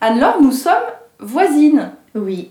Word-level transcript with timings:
Anne-Laure, 0.00 0.40
nous 0.40 0.52
sommes 0.52 0.74
voisines. 1.18 1.92
Oui. 2.14 2.50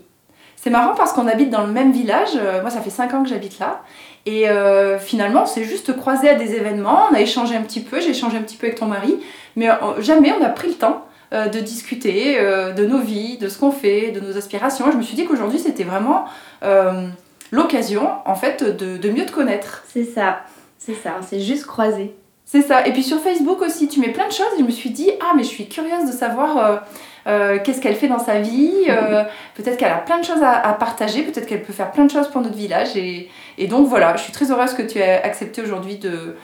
C'est 0.56 0.70
marrant 0.70 0.94
parce 0.94 1.12
qu'on 1.12 1.26
habite 1.26 1.50
dans 1.50 1.66
le 1.66 1.72
même 1.72 1.90
village. 1.90 2.30
Euh, 2.36 2.60
moi, 2.60 2.70
ça 2.70 2.80
fait 2.80 2.90
5 2.90 3.14
ans 3.14 3.22
que 3.22 3.28
j'habite 3.28 3.58
là. 3.58 3.82
Et 4.26 4.48
euh, 4.48 4.98
finalement, 4.98 5.44
on 5.44 5.46
s'est 5.46 5.64
juste 5.64 5.96
croisés 5.96 6.28
à 6.28 6.34
des 6.34 6.54
événements. 6.54 7.06
On 7.10 7.14
a 7.14 7.20
échangé 7.20 7.56
un 7.56 7.62
petit 7.62 7.80
peu. 7.80 8.00
J'ai 8.00 8.10
échangé 8.10 8.36
un 8.36 8.42
petit 8.42 8.56
peu 8.56 8.66
avec 8.66 8.78
ton 8.78 8.86
mari. 8.86 9.16
Mais 9.56 9.70
euh, 9.70 9.74
jamais 10.00 10.32
on 10.38 10.44
a 10.44 10.48
pris 10.48 10.68
le 10.68 10.74
temps 10.74 11.06
de 11.32 11.60
discuter 11.60 12.40
de 12.40 12.86
nos 12.86 12.98
vies, 12.98 13.38
de 13.38 13.48
ce 13.48 13.56
qu'on 13.56 13.70
fait, 13.70 14.10
de 14.10 14.18
nos 14.18 14.36
aspirations. 14.36 14.88
Et 14.88 14.92
je 14.92 14.96
me 14.96 15.02
suis 15.02 15.14
dit 15.14 15.26
qu'aujourd'hui, 15.26 15.60
c'était 15.60 15.84
vraiment 15.84 16.24
euh, 16.64 17.06
l'occasion, 17.52 18.10
en 18.24 18.34
fait, 18.34 18.64
de, 18.64 18.96
de 18.96 19.10
mieux 19.10 19.24
te 19.26 19.30
connaître. 19.30 19.84
C'est 19.86 20.02
ça. 20.02 20.40
C'est 20.76 20.96
ça. 20.96 21.18
On 21.20 21.22
s'est 21.22 21.38
juste 21.38 21.66
croisés. 21.66 22.16
C'est 22.44 22.62
ça. 22.62 22.84
Et 22.84 22.92
puis 22.92 23.04
sur 23.04 23.20
Facebook 23.20 23.62
aussi, 23.62 23.86
tu 23.86 24.00
mets 24.00 24.08
plein 24.08 24.26
de 24.26 24.32
choses. 24.32 24.48
Et 24.56 24.58
je 24.58 24.64
me 24.64 24.72
suis 24.72 24.90
dit, 24.90 25.08
ah, 25.20 25.34
mais 25.36 25.44
je 25.44 25.50
suis 25.50 25.68
curieuse 25.68 26.04
de 26.04 26.10
savoir 26.10 26.82
euh, 27.26 27.58
qu'est-ce 27.62 27.80
qu'elle 27.80 27.96
fait 27.96 28.08
dans 28.08 28.18
sa 28.18 28.40
vie. 28.40 28.72
euh, 28.88 29.24
peut-être 29.54 29.76
qu'elle 29.76 29.92
a 29.92 29.98
plein 29.98 30.18
de 30.18 30.24
choses 30.24 30.42
à, 30.42 30.52
à 30.52 30.72
partager. 30.74 31.22
Peut-être 31.22 31.46
qu'elle 31.46 31.62
peut 31.62 31.72
faire 31.72 31.90
plein 31.90 32.04
de 32.04 32.10
choses 32.10 32.28
pour 32.28 32.40
notre 32.40 32.56
village. 32.56 32.96
Et, 32.96 33.28
et 33.58 33.66
donc 33.66 33.88
voilà, 33.88 34.16
je 34.16 34.22
suis 34.22 34.32
très 34.32 34.50
heureuse 34.50 34.74
que 34.74 34.82
tu 34.82 34.98
aies 34.98 35.22
accepté 35.22 35.62
aujourd'hui 35.62 35.96
de, 35.96 36.36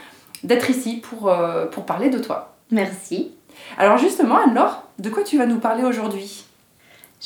d'être 0.45 0.69
ici 0.71 0.97
pour, 0.97 1.29
euh, 1.29 1.67
pour 1.67 1.85
parler 1.87 2.11
de 2.11 2.19
toi. 2.19 2.57
Merci. 2.71 3.33
Alors 3.79 3.99
justement, 3.99 4.39
Anne-Laure, 4.39 4.85
de 4.99 5.09
quoi 5.11 5.23
tu 5.23 5.39
vas 5.39 5.47
nous 5.47 5.59
parler 5.59 5.85
aujourd'hui? 5.85 6.45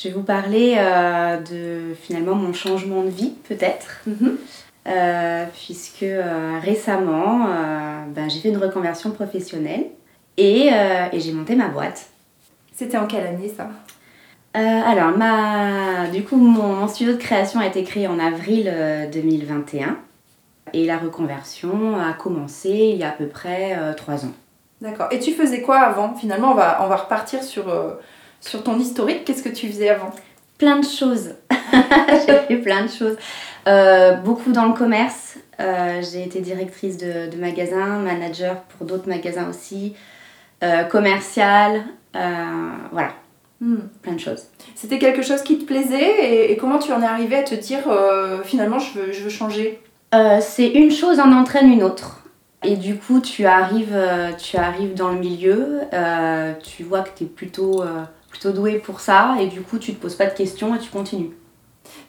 Je 0.01 0.09
vais 0.09 0.15
vous 0.15 0.23
parler 0.23 0.77
de 1.51 1.95
finalement 2.01 2.37
mon 2.37 2.53
changement 2.53 3.03
de 3.03 3.09
vie, 3.11 3.33
peut-être. 3.49 4.05
Euh, 4.87 5.45
puisque 5.53 6.07
récemment, 6.63 7.49
ben, 8.15 8.31
j'ai 8.31 8.39
fait 8.39 8.51
une 8.51 8.57
reconversion 8.57 9.11
professionnelle 9.11 9.87
et, 10.37 10.69
et 11.13 11.21
j'ai 11.21 11.33
monté 11.33 11.57
ma 11.57 11.67
boîte. 11.67 12.07
C'était 12.81 12.97
en 12.97 13.07
quelle 13.07 13.27
année 13.27 13.53
ça? 13.55 13.69
Euh, 14.57 14.59
alors, 14.59 15.15
ma... 15.15 16.07
du 16.07 16.25
coup, 16.25 16.37
mon, 16.37 16.77
mon 16.77 16.89
studio 16.89 17.13
de 17.13 17.19
création 17.19 17.61
a 17.61 17.67
été 17.67 17.85
créé 17.85 18.09
en 18.09 18.19
avril 18.19 18.71
euh, 18.73 19.07
2021 19.11 19.99
et 20.73 20.87
la 20.87 20.97
reconversion 20.97 22.01
a 22.01 22.15
commencé 22.15 22.71
il 22.71 22.97
y 22.97 23.05
a 23.05 23.11
à 23.11 23.13
peu 23.13 23.27
près 23.27 23.77
euh, 23.79 23.93
trois 23.93 24.25
ans. 24.25 24.33
D'accord. 24.81 25.09
Et 25.11 25.19
tu 25.21 25.33
faisais 25.33 25.61
quoi 25.61 25.81
avant? 25.81 26.15
Finalement, 26.15 26.53
on 26.53 26.55
va, 26.55 26.83
on 26.83 26.89
va 26.89 26.97
repartir 26.97 27.43
sur, 27.43 27.69
euh, 27.69 27.97
sur 28.41 28.63
ton 28.63 28.79
historique. 28.79 29.27
Qu'est-ce 29.27 29.43
que 29.43 29.51
tu 29.51 29.69
faisais 29.69 29.91
avant? 29.91 30.13
Plein 30.57 30.79
de 30.79 30.87
choses. 30.87 31.35
j'ai 32.27 32.39
fait 32.49 32.63
plein 32.63 32.87
de 32.87 32.91
choses. 32.91 33.19
Euh, 33.69 34.15
beaucoup 34.15 34.53
dans 34.53 34.65
le 34.65 34.73
commerce. 34.73 35.37
Euh, 35.61 36.01
j'ai 36.01 36.25
été 36.25 36.41
directrice 36.41 36.97
de, 36.97 37.29
de 37.31 37.37
magasin, 37.37 37.99
manager 37.99 38.63
pour 38.63 38.87
d'autres 38.87 39.07
magasins 39.07 39.51
aussi, 39.51 39.95
euh, 40.63 40.85
commercial, 40.85 41.77
euh, 41.77 41.81
voilà, 42.13 43.13
Hmm. 43.63 43.77
plein 44.01 44.15
de 44.15 44.19
choses. 44.19 44.45
C'était 44.75 44.99
quelque 44.99 45.21
chose 45.21 45.43
qui 45.43 45.59
te 45.59 45.67
plaisait 45.67 46.25
et, 46.25 46.51
et 46.51 46.57
comment 46.57 46.79
tu 46.79 46.93
en 46.93 47.03
es 47.03 47.07
arrivé 47.07 47.37
à 47.37 47.43
te 47.43 47.55
dire 47.55 47.89
euh, 47.89 48.43
finalement 48.43 48.79
je 48.79 48.99
veux, 48.99 49.13
je 49.13 49.23
veux 49.23 49.29
changer? 49.29 49.79
Euh, 50.15 50.39
c'est 50.41 50.69
une 50.69 50.91
chose 50.91 51.21
en 51.21 51.31
entraîne 51.33 51.71
une 51.71 51.83
autre. 51.83 52.25
Et 52.63 52.77
du 52.77 52.97
coup, 52.97 53.21
tu 53.21 53.45
arrives, 53.45 53.93
euh, 53.93 54.33
tu 54.33 54.57
arrives 54.57 54.95
dans 54.95 55.11
le 55.11 55.19
milieu, 55.19 55.81
euh, 55.93 56.53
tu 56.63 56.85
vois 56.85 57.01
que 57.01 57.11
tu 57.17 57.25
es 57.25 57.27
plutôt, 57.27 57.83
euh, 57.83 58.03
plutôt 58.31 58.53
doué 58.53 58.79
pour 58.79 59.01
ça, 59.01 59.37
et 59.41 59.47
du 59.47 59.61
coup, 59.63 59.79
tu 59.79 59.95
te 59.95 60.01
poses 60.01 60.15
pas 60.15 60.27
de 60.27 60.35
questions 60.35 60.75
et 60.75 60.79
tu 60.79 60.91
continues. 60.91 61.31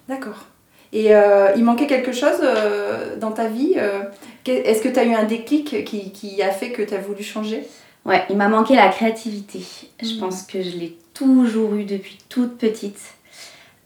D'accord. 0.09 0.45
Et 0.93 1.15
euh, 1.15 1.51
il 1.55 1.63
manquait 1.63 1.87
quelque 1.87 2.11
chose 2.11 2.41
euh, 2.43 3.17
dans 3.17 3.31
ta 3.31 3.47
vie 3.47 3.75
euh, 3.77 4.03
Est-ce 4.45 4.81
que 4.81 4.89
tu 4.89 4.99
as 4.99 5.05
eu 5.05 5.13
un 5.13 5.23
déclic 5.23 5.85
qui, 5.85 6.11
qui 6.11 6.41
a 6.43 6.51
fait 6.51 6.71
que 6.71 6.81
tu 6.81 6.93
as 6.93 6.99
voulu 6.99 7.23
changer? 7.23 7.65
Ouais, 8.05 8.23
il 8.29 8.37
m'a 8.37 8.47
manqué 8.47 8.75
la 8.75 8.89
créativité. 8.89 9.61
Je 10.01 10.13
Mhm. 10.13 10.19
pense 10.19 10.43
que 10.43 10.61
je 10.61 10.77
l'ai 10.77 10.97
toujours 11.13 11.75
eu 11.75 11.83
depuis 11.85 12.17
toute 12.29 12.57
petite. 12.57 12.99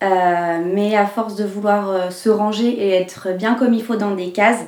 Euh, 0.04 0.62
mais 0.74 0.96
à 0.96 1.06
force 1.06 1.36
de 1.36 1.46
vouloir 1.46 1.90
euh, 1.90 2.10
se 2.10 2.30
ranger 2.30 2.68
et 2.70 2.90
être 2.92 3.30
bien 3.36 3.56
comme 3.56 3.74
il 3.74 3.82
faut 3.84 3.96
dans 3.96 4.14
des 4.14 4.32
cases, 4.32 4.66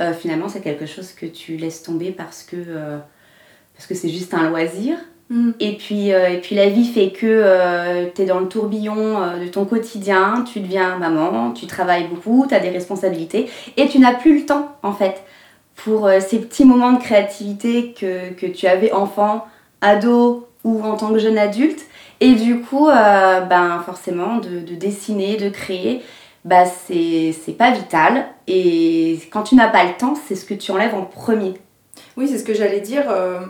euh, 0.00 0.12
finalement 0.14 0.48
c'est 0.48 0.62
quelque 0.62 0.86
chose 0.86 1.12
que 1.12 1.26
tu 1.26 1.56
laisses 1.56 1.82
tomber 1.82 2.10
parce 2.10 2.42
que 2.42 2.56
parce 3.76 3.86
que 3.86 3.94
c'est 3.94 4.08
juste 4.08 4.32
un 4.34 4.48
loisir. 4.48 4.96
Et 5.60 5.76
puis, 5.76 6.08
et 6.10 6.38
puis 6.40 6.54
la 6.54 6.68
vie 6.68 6.84
fait 6.86 7.10
que 7.10 8.08
tu 8.14 8.22
es 8.22 8.26
dans 8.26 8.38
le 8.40 8.48
tourbillon 8.48 9.36
de 9.38 9.48
ton 9.48 9.64
quotidien, 9.66 10.44
tu 10.50 10.60
deviens 10.60 10.96
maman, 10.98 11.50
tu 11.52 11.66
travailles 11.66 12.06
beaucoup, 12.08 12.46
tu 12.48 12.54
as 12.54 12.60
des 12.60 12.70
responsabilités 12.70 13.50
et 13.76 13.88
tu 13.88 13.98
n'as 13.98 14.14
plus 14.14 14.38
le 14.40 14.46
temps 14.46 14.76
en 14.84 14.92
fait 14.92 15.22
pour 15.76 16.06
euh, 16.06 16.20
ces 16.20 16.40
petits 16.40 16.64
moments 16.64 16.92
de 16.92 17.00
créativité 17.00 17.92
que, 17.92 18.30
que 18.32 18.46
tu 18.46 18.66
avais 18.66 18.92
enfant, 18.92 19.46
ado 19.80 20.48
ou 20.64 20.82
en 20.82 20.96
tant 20.96 21.12
que 21.12 21.18
jeune 21.18 21.38
adulte. 21.38 21.80
Et 22.20 22.32
du 22.34 22.60
coup, 22.60 22.88
euh, 22.88 23.40
ben, 23.42 23.82
forcément, 23.84 24.38
de, 24.38 24.60
de 24.60 24.74
dessiner, 24.74 25.36
de 25.36 25.48
créer, 25.48 26.02
bah, 26.44 26.64
c'est 26.64 27.34
pas 27.58 27.70
vital. 27.70 28.26
Et 28.48 29.20
quand 29.30 29.42
tu 29.42 29.54
n'as 29.54 29.68
pas 29.68 29.84
le 29.84 29.96
temps, 29.96 30.14
c'est 30.26 30.34
ce 30.34 30.44
que 30.44 30.54
tu 30.54 30.70
enlèves 30.70 30.94
en 30.94 31.02
premier. 31.02 31.54
Oui, 32.16 32.26
c'est 32.26 32.38
ce 32.38 32.44
que 32.44 32.54
j'allais 32.54 32.80
dire. 32.80 33.04
euh, 33.08 33.40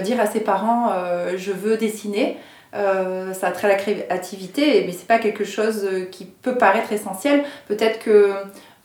dire 0.00 0.18
à 0.20 0.26
ses 0.26 0.40
parents 0.40 0.90
je 1.36 1.52
veux 1.52 1.76
dessiner, 1.76 2.38
ça 2.72 3.48
a 3.48 3.68
la 3.68 3.74
créativité, 3.74 4.84
mais 4.86 4.92
c'est 4.92 5.06
pas 5.06 5.18
quelque 5.18 5.44
chose 5.44 5.86
qui 6.10 6.24
peut 6.24 6.56
paraître 6.56 6.92
essentiel. 6.92 7.44
Peut-être 7.68 7.98
que 7.98 8.32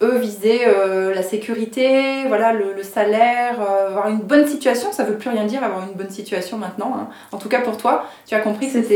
eux 0.02 0.18
visaient 0.18 0.68
euh, 0.68 1.13
la 1.13 1.24
sécurité, 1.24 2.25
voilà, 2.28 2.53
le, 2.53 2.74
le 2.74 2.84
salaire, 2.84 3.56
euh, 3.62 3.88
avoir 3.88 4.09
une 4.09 4.19
bonne 4.19 4.47
situation. 4.47 4.91
Ça 4.91 5.03
veut 5.03 5.16
plus 5.18 5.30
rien 5.30 5.46
dire 5.46 5.63
avoir 5.63 5.84
une 5.88 5.94
bonne 5.96 6.09
situation 6.12 6.58
maintenant. 6.58 6.94
hein. 6.97 7.08
En 7.31 7.38
tout 7.38 7.50
cas 7.50 7.62
pour 7.62 7.78
toi, 7.78 8.06
tu 8.28 8.35
as 8.35 8.40
compris 8.40 8.68
que 8.68 8.74
c'était 8.74 8.96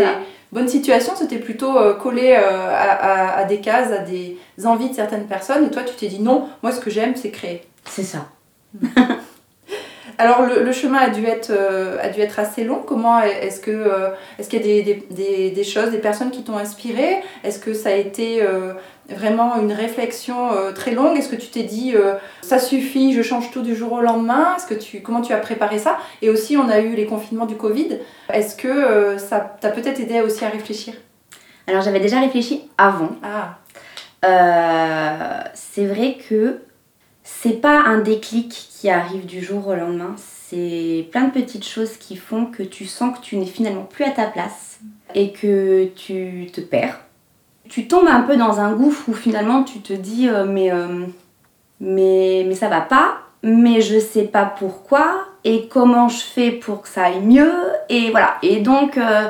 bonne 0.52 0.68
situation, 0.68 1.14
c'était 1.16 1.40
plutôt 1.40 1.78
euh, 1.78 1.94
collé 1.96 2.36
euh, 2.38 2.70
à, 2.70 2.92
à- 2.92 3.38
à 3.40 3.44
des 3.46 3.62
cases, 3.62 3.92
à 3.92 4.00
des 4.00 4.38
envies 4.66 4.90
de 4.90 4.96
certaines 4.96 5.26
personnes. 5.26 5.66
Et 5.66 5.72
toi, 5.72 5.84
tu 5.84 5.96
t'es 5.96 6.08
dit 6.08 6.20
non, 6.22 6.48
moi 6.62 6.72
ce 6.72 6.80
que 6.80 6.90
j'aime, 6.90 7.16
c'est 7.16 7.32
créer. 7.32 7.64
C'est 7.86 8.04
ça. 8.04 8.28
Alors 10.22 10.44
le, 10.44 10.62
le 10.62 10.72
chemin 10.72 11.00
a 11.00 11.10
dû 11.10 11.26
être, 11.26 11.50
euh, 11.50 11.98
a 12.00 12.10
dû 12.10 12.22
être 12.22 12.38
assez 12.38 12.64
long. 12.64 12.84
Comment 12.86 13.22
est-ce 13.22 13.60
que 13.60 13.72
euh, 13.72 14.10
est-ce 14.38 14.50
qu'il 14.50 14.60
y 14.60 14.62
a 14.62 14.66
des, 14.66 14.84
des, 14.84 15.04
des, 15.10 15.50
des 15.50 15.64
choses, 15.64 15.90
des 15.90 15.98
personnes 15.98 16.30
qui 16.30 16.44
t'ont 16.44 16.58
inspiré? 16.58 17.24
Est-ce 17.44 17.58
que 17.58 17.74
ça 17.74 17.90
a 17.90 17.94
été 17.94 18.44
euh, 18.44 18.74
vraiment 19.10 19.60
une 19.60 19.74
réflexion 19.74 20.50
très 20.76 20.92
longue? 20.92 21.18
Est-ce 21.18 21.28
que 21.28 21.36
tu 21.36 21.48
t'es 21.48 21.64
dit 21.64 21.96
ça 22.44 22.60
suffit, 22.60 23.14
je 23.14 23.24
change 23.24 23.50
tout 23.50 23.64
du 23.64 23.76
jour 23.76 23.94
au 23.94 24.02
lendemain? 24.02 24.54
Est-ce 24.56 24.68
que 24.68 24.76
tu 24.76 25.02
comment 25.02 25.22
tu 25.22 25.34
as 25.34 25.38
préparé 25.38 25.80
ça? 25.80 25.98
Et 26.22 26.30
aussi 26.30 26.56
on 26.56 26.70
a 26.70 26.82
eu 26.82 26.94
les 26.94 27.08
confinements 27.08 27.48
du 27.48 27.56
Covid. 27.56 27.98
Est-ce 28.32 28.56
que 28.56 29.18
ça 29.18 29.40
t'a 29.40 29.70
peut-être 29.70 30.00
aidé 30.00 30.22
aussi 30.22 30.46
à 30.46 30.50
réfléchir? 30.50 30.94
Alors 31.66 31.82
j'avais 31.82 32.00
déjà 32.00 32.20
réfléchi 32.20 32.70
avant. 32.78 33.10
Ah 33.24 33.58
c'est 35.56 35.88
vrai 35.88 36.18
que 36.30 36.60
c'est 37.42 37.62
pas 37.62 37.82
un 37.82 38.00
déclic 38.00 38.50
qui 38.50 38.90
arrive 38.90 39.26
du 39.26 39.42
jour 39.42 39.68
au 39.68 39.76
lendemain, 39.76 40.16
c'est 40.18 41.08
plein 41.12 41.26
de 41.26 41.32
petites 41.32 41.66
choses 41.66 41.98
qui 41.98 42.16
font 42.16 42.46
que 42.46 42.64
tu 42.64 42.86
sens 42.86 43.18
que 43.18 43.24
tu 43.24 43.38
n'es 43.38 43.46
finalement 43.46 43.84
plus 43.84 44.04
à 44.04 44.12
ta 44.12 44.26
place 44.26 44.80
et 45.16 45.32
que 45.32 45.86
tu 45.96 46.48
te 46.54 46.62
perds. 46.62 47.00
Tu 47.70 47.88
tombes 47.88 48.08
un 48.08 48.22
peu 48.22 48.38
dans 48.38 48.60
un 48.60 48.74
gouffre 48.74 49.10
où 49.10 49.14
finalement 49.14 49.64
tu 49.64 49.80
te 49.80 49.94
dis 49.94 50.28
euh, 50.28 50.46
mais, 50.46 50.72
euh, 50.72 51.06
mais, 51.80 52.44
mais 52.48 52.56
ça 52.56 52.68
va 52.68 52.82
pas, 52.82 53.20
mais 53.44 53.82
je 53.82 54.00
sais 54.00 54.26
pas 54.26 54.46
pourquoi 54.46 55.26
et 55.44 55.68
comment 55.68 56.10
je 56.10 56.22
fais 56.22 56.52
pour 56.52 56.82
que 56.82 56.88
ça 56.88 57.06
aille 57.06 57.22
mieux 57.22 57.54
et 57.90 58.12
voilà. 58.12 58.36
Et 58.44 58.60
donc 58.60 58.98
euh, 58.98 59.30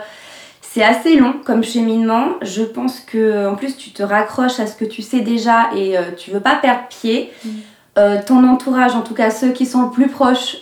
c'est 0.61 0.83
assez 0.83 1.17
long 1.17 1.35
comme 1.45 1.63
cheminement. 1.63 2.35
Je 2.41 2.63
pense 2.63 2.99
que 2.99 3.47
en 3.47 3.55
plus 3.55 3.77
tu 3.77 3.91
te 3.91 4.03
raccroches 4.03 4.59
à 4.59 4.67
ce 4.67 4.75
que 4.75 4.85
tu 4.85 5.01
sais 5.01 5.19
déjà 5.19 5.69
et 5.75 5.97
euh, 5.97 6.11
tu 6.17 6.31
veux 6.31 6.39
pas 6.39 6.55
perdre 6.55 6.87
pied. 6.89 7.31
Mm. 7.43 7.49
Euh, 7.97 8.19
ton 8.25 8.47
entourage, 8.47 8.95
en 8.95 9.01
tout 9.01 9.13
cas 9.13 9.29
ceux 9.31 9.51
qui 9.51 9.65
sont 9.65 9.83
le 9.83 9.89
plus 9.89 10.07
proches, 10.07 10.57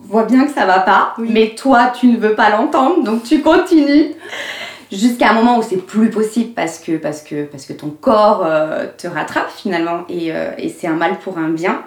voient 0.00 0.24
bien 0.24 0.44
que 0.44 0.52
ça 0.52 0.66
va 0.66 0.80
pas, 0.80 1.14
Oui. 1.18 1.28
mais 1.30 1.54
toi 1.54 1.92
tu 1.94 2.08
ne 2.08 2.16
veux 2.16 2.34
pas 2.34 2.50
l'entendre, 2.50 3.04
donc 3.04 3.22
tu 3.22 3.40
continues 3.42 4.12
jusqu'à 4.90 5.30
un 5.30 5.34
moment 5.34 5.58
où 5.58 5.62
c'est 5.62 5.76
plus 5.76 6.10
possible 6.10 6.52
parce 6.52 6.78
que 6.80 6.96
parce 6.96 7.22
que 7.22 7.44
parce 7.44 7.64
que 7.66 7.72
ton 7.72 7.90
corps 7.90 8.42
euh, 8.44 8.86
te 8.98 9.06
rattrape 9.06 9.50
finalement 9.50 10.04
et, 10.08 10.32
euh, 10.32 10.50
et 10.58 10.68
c'est 10.68 10.86
un 10.88 10.94
mal 10.94 11.18
pour 11.20 11.38
un 11.38 11.48
bien. 11.50 11.82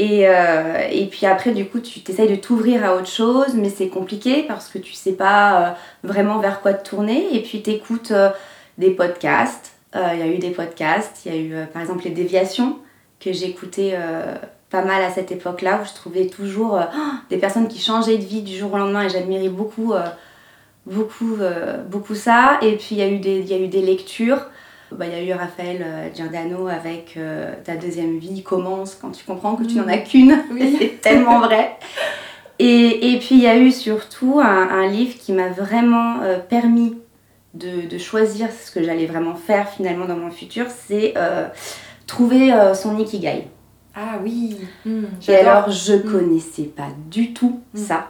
Et, 0.00 0.28
euh, 0.28 0.78
et 0.92 1.06
puis 1.06 1.26
après, 1.26 1.50
du 1.50 1.64
coup, 1.66 1.80
tu 1.80 1.98
t'essayes 2.00 2.30
de 2.30 2.36
t'ouvrir 2.36 2.84
à 2.84 2.94
autre 2.94 3.08
chose, 3.08 3.54
mais 3.54 3.68
c'est 3.68 3.88
compliqué 3.88 4.44
parce 4.46 4.68
que 4.68 4.78
tu 4.78 4.92
sais 4.92 5.10
pas 5.12 5.74
vraiment 6.04 6.38
vers 6.38 6.60
quoi 6.60 6.72
te 6.72 6.88
tourner. 6.88 7.26
Et 7.34 7.42
puis, 7.42 7.62
tu 7.62 7.70
écoutes 7.70 8.12
des 8.78 8.90
podcasts. 8.90 9.72
Il 9.96 10.20
y 10.20 10.22
a 10.22 10.28
eu 10.28 10.38
des 10.38 10.50
podcasts, 10.50 11.22
il 11.26 11.34
y 11.34 11.36
a 11.36 11.40
eu 11.40 11.66
par 11.66 11.82
exemple 11.82 12.04
les 12.04 12.10
déviations 12.12 12.76
que 13.20 13.32
j'écoutais 13.32 13.96
pas 14.70 14.82
mal 14.82 15.02
à 15.02 15.10
cette 15.10 15.32
époque-là 15.32 15.80
où 15.82 15.86
je 15.88 15.94
trouvais 15.94 16.26
toujours 16.26 16.78
des 17.30 17.36
personnes 17.36 17.68
qui 17.68 17.80
changeaient 17.80 18.18
de 18.18 18.24
vie 18.24 18.42
du 18.42 18.56
jour 18.56 18.72
au 18.72 18.78
lendemain 18.78 19.02
et 19.02 19.08
j'admirais 19.08 19.48
beaucoup, 19.48 19.94
beaucoup, 20.86 21.36
beaucoup 21.88 22.14
ça. 22.14 22.58
Et 22.62 22.76
puis, 22.76 22.88
il 22.92 22.98
y, 22.98 23.02
a 23.02 23.08
eu 23.08 23.18
des, 23.18 23.42
y 23.42 23.54
a 23.54 23.58
eu 23.58 23.68
des 23.68 23.82
lectures. 23.82 24.46
Bah, 24.90 25.04
il 25.06 25.12
y 25.12 25.16
a 25.16 25.22
eu 25.22 25.38
Raphaël 25.38 25.84
euh, 25.84 26.08
Giordano 26.14 26.66
avec 26.66 27.14
euh, 27.18 27.52
Ta 27.62 27.76
deuxième 27.76 28.18
vie 28.18 28.42
commence 28.42 28.94
quand 28.94 29.10
tu 29.10 29.24
comprends 29.24 29.54
que 29.54 29.64
tu 29.64 29.74
n'en 29.74 29.88
as 29.88 29.98
mm. 29.98 30.04
qu'une. 30.04 30.38
c'est 30.78 31.00
tellement 31.00 31.40
vrai. 31.40 31.76
Et, 32.58 33.12
et, 33.12 33.18
puis 33.18 33.34
il 33.36 33.42
y 33.42 33.46
a 33.46 33.56
eu 33.56 33.70
surtout 33.70 34.40
un, 34.40 34.68
un 34.68 34.86
livre 34.86 35.16
qui 35.18 35.32
m'a 35.32 35.48
vraiment 35.48 36.22
euh, 36.22 36.38
permis 36.38 36.96
de, 37.54 37.86
de, 37.88 37.98
choisir 37.98 38.48
ce 38.50 38.70
que 38.70 38.82
j'allais 38.82 39.06
vraiment 39.06 39.34
faire 39.34 39.68
finalement 39.68 40.06
dans 40.06 40.16
mon 40.16 40.30
futur, 40.30 40.66
c'est 40.68 41.14
trouver 42.08 42.52
son 42.74 42.98
ikigai. 42.98 43.46
Ah 43.94 44.18
oui. 44.22 44.56
Mm, 44.84 45.04
et 45.28 45.36
alors 45.36 45.70
je 45.70 45.94
mm. 45.94 46.02
connaissais 46.02 46.64
pas 46.64 46.88
du 47.08 47.32
tout 47.32 47.60
ça. 47.74 48.08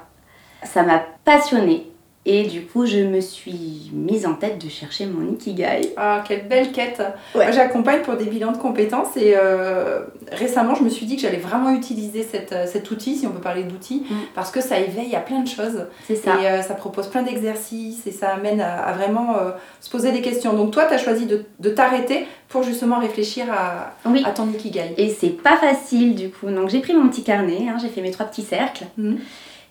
Ça 0.63 0.83
m'a 0.83 1.03
passionnée. 1.25 1.93
Et 2.31 2.43
du 2.43 2.61
coup, 2.61 2.85
je 2.85 2.99
me 2.99 3.23
suis 3.23 3.91
mise 3.95 4.27
en 4.27 4.35
tête 4.35 4.63
de 4.63 4.69
chercher 4.69 5.07
mon 5.07 5.33
Ikigai. 5.33 5.95
Ah, 5.97 6.23
quelle 6.29 6.47
belle 6.47 6.73
quête 6.73 7.03
J'accompagne 7.35 8.03
pour 8.03 8.17
des 8.17 8.27
bilans 8.27 8.53
de 8.53 8.59
compétences 8.59 9.17
et 9.17 9.33
euh, 9.35 10.01
récemment, 10.31 10.75
je 10.75 10.83
me 10.83 10.91
suis 10.91 11.07
dit 11.07 11.17
que 11.17 11.23
j'allais 11.23 11.39
vraiment 11.39 11.71
utiliser 11.71 12.23
cette, 12.23 12.53
euh, 12.53 12.67
cet 12.67 12.91
outil, 12.91 13.17
si 13.17 13.27
on 13.27 13.31
peut 13.31 13.41
parler 13.41 13.63
d'outil, 13.63 14.05
mm. 14.11 14.15
parce 14.35 14.51
que 14.51 14.61
ça 14.61 14.79
éveille 14.79 15.17
à 15.17 15.21
plein 15.21 15.41
de 15.41 15.49
choses. 15.49 15.87
C'est 16.07 16.17
ça. 16.17 16.39
Et 16.39 16.47
euh, 16.47 16.61
ça 16.61 16.75
propose 16.75 17.07
plein 17.07 17.23
d'exercices 17.23 18.07
et 18.07 18.11
ça 18.11 18.35
amène 18.35 18.61
à, 18.61 18.93
vraiment 18.93 19.37
se 19.81 19.89
poser 19.89 20.13
des 20.13 20.21
questions. 20.21 20.53
Donc 20.53 20.71
toi, 20.71 20.85
tu 20.85 20.93
as 20.93 20.99
choisi 20.99 21.25
de, 21.25 21.47
de 21.61 21.71
t'arrêter 21.71 22.27
pour 22.51 22.63
justement 22.63 22.99
réfléchir 22.99 23.47
à, 23.51 23.95
à 24.05 24.31
ton 24.33 24.51
Ikigai. 24.51 24.93
Et 24.99 25.09
c'est 25.09 25.31
pas 25.31 25.57
facile 25.57 26.15
du 26.15 26.29
coup. 26.29 26.51
Donc 26.51 26.69
j'ai 26.69 26.81
pris 26.81 26.93
mon 26.93 27.09
petit 27.09 27.23
carnet, 27.23 27.69
hein, 27.71 27.79
j'ai 27.81 27.89
fait 27.89 28.03
mes 28.03 28.11
trois 28.11 28.27
petits 28.27 28.43
cercles. 28.43 28.85
Mm. 28.99 29.15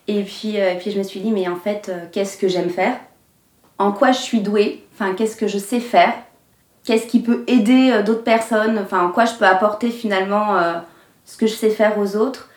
Et 0.07 0.23
puis, 0.23 0.59
euh, 0.59 0.75
puis 0.79 0.91
je 0.91 0.97
me 0.97 1.03
suis 1.03 1.19
dit, 1.19 1.31
mais 1.31 1.47
en 1.47 1.57
fait, 1.57 1.89
euh, 1.89 2.05
qu'est-ce 2.11 2.37
que 2.37 2.47
j'aime 2.47 2.69
faire? 2.69 2.97
En 3.77 3.91
quoi 3.91 4.11
je 4.11 4.19
suis 4.19 4.39
douée? 4.39 4.85
Enfin, 4.93 5.13
qu'est-ce 5.13 5.35
que 5.35 5.47
je 5.47 5.57
sais 5.57 5.79
faire? 5.79 6.13
Qu'est-ce 6.85 7.07
qui 7.07 7.21
peut 7.21 7.43
aider 7.47 7.91
euh, 7.91 8.03
d'autres 8.03 8.23
personnes? 8.23 8.79
Enfin, 8.79 9.05
en 9.05 9.11
quoi 9.11 9.25
je 9.25 9.33
peux 9.33 9.45
apporter 9.45 9.91
finalement 9.91 10.55
ce 11.25 11.35
que 11.35 11.45
je 11.45 11.53
sais 11.53 11.69
faire 11.69 11.97
aux 11.99 12.15
autres? 12.15 12.49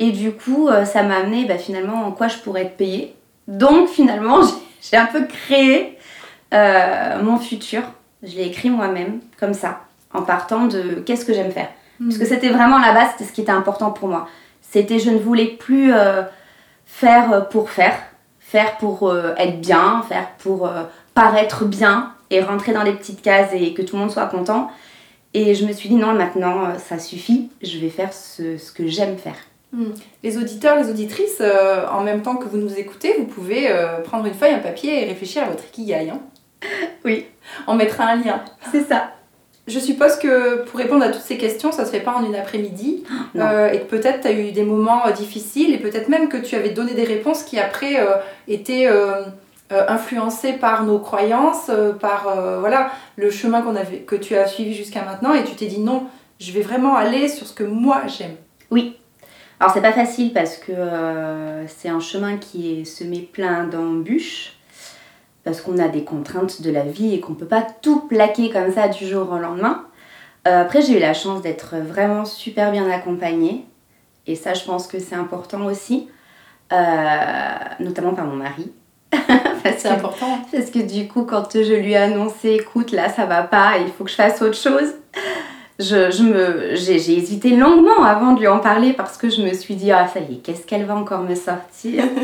Et 0.00 0.10
du 0.10 0.32
coup, 0.32 0.68
ça 0.84 1.02
m'a 1.02 1.16
amené 1.16 1.44
bah, 1.44 1.58
finalement 1.58 2.06
en 2.06 2.12
quoi 2.12 2.28
je 2.28 2.38
pourrais 2.38 2.62
être 2.62 2.76
payée? 2.76 3.14
Donc 3.46 3.88
finalement, 3.94 4.40
j'ai 4.80 4.96
un 4.96 5.06
peu 5.06 5.24
créé 5.24 5.96
mon 6.52 7.38
futur. 7.38 7.82
Je 8.24 8.34
l'ai 8.34 8.46
écrit 8.46 8.70
moi-même, 8.70 9.20
comme 9.38 9.54
ça, 9.54 9.80
en 10.12 10.22
partant 10.22 10.66
de 10.66 11.02
qu'est-ce 11.06 11.24
que 11.24 11.32
j'aime 11.32 11.52
faire? 11.52 11.68
Parce 12.00 12.18
que 12.18 12.24
hmm. 12.24 12.26
c'était 12.26 12.48
vraiment 12.48 12.78
la 12.78 12.92
base, 12.92 13.10
c'était 13.12 13.24
ce 13.24 13.32
qui 13.32 13.40
était 13.42 13.52
important 13.52 13.92
pour 13.92 14.08
moi. 14.08 14.28
C'était, 14.60 14.98
je 14.98 15.10
ne 15.10 15.18
voulais 15.18 15.46
plus 15.46 15.92
faire 16.88 17.48
pour 17.50 17.70
faire, 17.70 17.96
faire 18.40 18.76
pour 18.78 19.08
euh, 19.08 19.34
être 19.36 19.60
bien, 19.60 20.02
faire 20.08 20.30
pour 20.38 20.66
euh, 20.66 20.82
paraître 21.14 21.64
bien 21.64 22.14
et 22.30 22.42
rentrer 22.42 22.72
dans 22.72 22.82
les 22.82 22.92
petites 22.92 23.22
cases 23.22 23.50
et 23.52 23.74
que 23.74 23.82
tout 23.82 23.94
le 23.94 24.00
monde 24.02 24.10
soit 24.10 24.26
content. 24.26 24.70
Et 25.34 25.54
je 25.54 25.66
me 25.66 25.72
suis 25.72 25.90
dit 25.90 25.94
non, 25.94 26.14
maintenant 26.14 26.64
euh, 26.64 26.78
ça 26.78 26.98
suffit, 26.98 27.50
je 27.62 27.78
vais 27.78 27.90
faire 27.90 28.12
ce, 28.12 28.56
ce 28.56 28.72
que 28.72 28.88
j'aime 28.88 29.18
faire. 29.18 29.36
Hmm. 29.72 29.92
Les 30.24 30.38
auditeurs, 30.38 30.76
les 30.82 30.88
auditrices, 30.88 31.42
en 31.92 32.00
même 32.00 32.22
temps 32.22 32.36
que 32.36 32.48
vous 32.48 32.56
nous 32.56 32.78
écoutez, 32.78 33.14
vous 33.18 33.26
pouvez 33.26 33.70
prendre 34.04 34.24
une 34.24 34.32
feuille, 34.32 34.54
un 34.54 34.60
papier 34.60 35.02
et 35.02 35.04
réfléchir 35.04 35.42
à 35.42 35.50
votre 35.50 35.64
ikigai. 35.66 36.08
Hein 36.08 36.20
oui. 37.04 37.26
On 37.66 37.74
mettra 37.74 38.04
un 38.04 38.16
lien. 38.16 38.42
C'est 38.72 38.84
ça. 38.84 39.12
Je 39.68 39.78
suppose 39.78 40.16
que 40.16 40.64
pour 40.64 40.78
répondre 40.78 41.04
à 41.04 41.10
toutes 41.10 41.22
ces 41.22 41.36
questions, 41.36 41.72
ça 41.72 41.84
se 41.84 41.90
fait 41.90 42.00
pas 42.00 42.14
en 42.14 42.24
une 42.24 42.34
après-midi. 42.34 43.04
Euh, 43.36 43.70
et 43.70 43.80
que 43.80 43.84
peut-être 43.84 44.22
tu 44.22 44.28
as 44.28 44.32
eu 44.32 44.52
des 44.52 44.64
moments 44.64 45.06
euh, 45.06 45.12
difficiles 45.12 45.74
et 45.74 45.78
peut-être 45.78 46.08
même 46.08 46.28
que 46.28 46.38
tu 46.38 46.56
avais 46.56 46.70
donné 46.70 46.94
des 46.94 47.04
réponses 47.04 47.42
qui 47.42 47.58
après 47.58 48.00
euh, 48.00 48.14
étaient 48.48 48.88
influencées 49.70 50.54
par 50.54 50.84
nos 50.84 50.98
croyances, 50.98 51.70
par 52.00 52.34
voilà, 52.60 52.90
le 53.16 53.30
chemin 53.30 53.60
qu'on 53.60 53.76
avait, 53.76 53.98
que 53.98 54.16
tu 54.16 54.34
as 54.34 54.46
suivi 54.46 54.74
jusqu'à 54.74 55.02
maintenant. 55.02 55.34
Et 55.34 55.44
tu 55.44 55.54
t'es 55.54 55.66
dit 55.66 55.80
non, 55.80 56.04
je 56.40 56.52
vais 56.52 56.62
vraiment 56.62 56.96
aller 56.96 57.28
sur 57.28 57.46
ce 57.46 57.52
que 57.52 57.64
moi 57.64 58.02
j'aime. 58.06 58.36
Oui. 58.70 58.96
Alors 59.60 59.72
c'est 59.74 59.82
pas 59.82 59.92
facile 59.92 60.32
parce 60.32 60.56
que 60.56 60.72
c'est 61.66 61.90
un 61.90 62.00
chemin 62.00 62.38
qui 62.38 62.80
est 62.80 62.84
semé 62.84 63.20
plein 63.20 63.64
d'embûches 63.64 64.57
parce 65.48 65.62
qu'on 65.62 65.78
a 65.78 65.88
des 65.88 66.04
contraintes 66.04 66.60
de 66.60 66.70
la 66.70 66.82
vie 66.82 67.14
et 67.14 67.20
qu'on 67.20 67.32
ne 67.32 67.38
peut 67.38 67.46
pas 67.46 67.66
tout 67.80 68.00
plaquer 68.00 68.50
comme 68.50 68.70
ça 68.70 68.86
du 68.86 69.06
jour 69.06 69.32
au 69.32 69.38
lendemain. 69.38 69.86
Euh, 70.46 70.60
après, 70.60 70.82
j'ai 70.82 70.98
eu 70.98 71.00
la 71.00 71.14
chance 71.14 71.40
d'être 71.40 71.76
vraiment 71.76 72.26
super 72.26 72.70
bien 72.70 72.88
accompagnée. 72.90 73.64
Et 74.26 74.34
ça, 74.34 74.52
je 74.52 74.62
pense 74.64 74.86
que 74.86 74.98
c'est 74.98 75.14
important 75.14 75.64
aussi, 75.64 76.06
euh, 76.70 76.76
notamment 77.80 78.12
par 78.12 78.26
mon 78.26 78.36
mari. 78.36 78.70
c'est 79.78 79.88
important. 79.88 80.38
Parce 80.52 80.70
que 80.70 80.80
du 80.80 81.08
coup, 81.08 81.24
quand 81.24 81.50
je 81.54 81.72
lui 81.72 81.92
ai 81.92 81.96
annoncé, 81.96 82.50
écoute, 82.50 82.92
là, 82.92 83.08
ça 83.08 83.24
va 83.24 83.42
pas, 83.42 83.78
il 83.78 83.90
faut 83.90 84.04
que 84.04 84.10
je 84.10 84.16
fasse 84.16 84.42
autre 84.42 84.54
chose, 84.54 84.96
je, 85.78 86.10
je 86.10 86.22
me, 86.24 86.74
j'ai, 86.74 86.96
hésité 87.16 87.50
longuement 87.50 88.02
avant 88.02 88.32
de 88.32 88.40
lui 88.40 88.48
en 88.48 88.58
parler 88.58 88.92
parce 88.92 89.16
que 89.16 89.30
je 89.30 89.42
me 89.42 89.54
suis 89.54 89.76
dit, 89.76 89.92
ah 89.92 90.08
ça 90.12 90.18
y 90.18 90.34
est, 90.34 90.36
qu'est-ce 90.42 90.66
qu'elle 90.66 90.84
va 90.84 90.96
encore 90.96 91.22
me 91.22 91.34
sortir? 91.34 92.04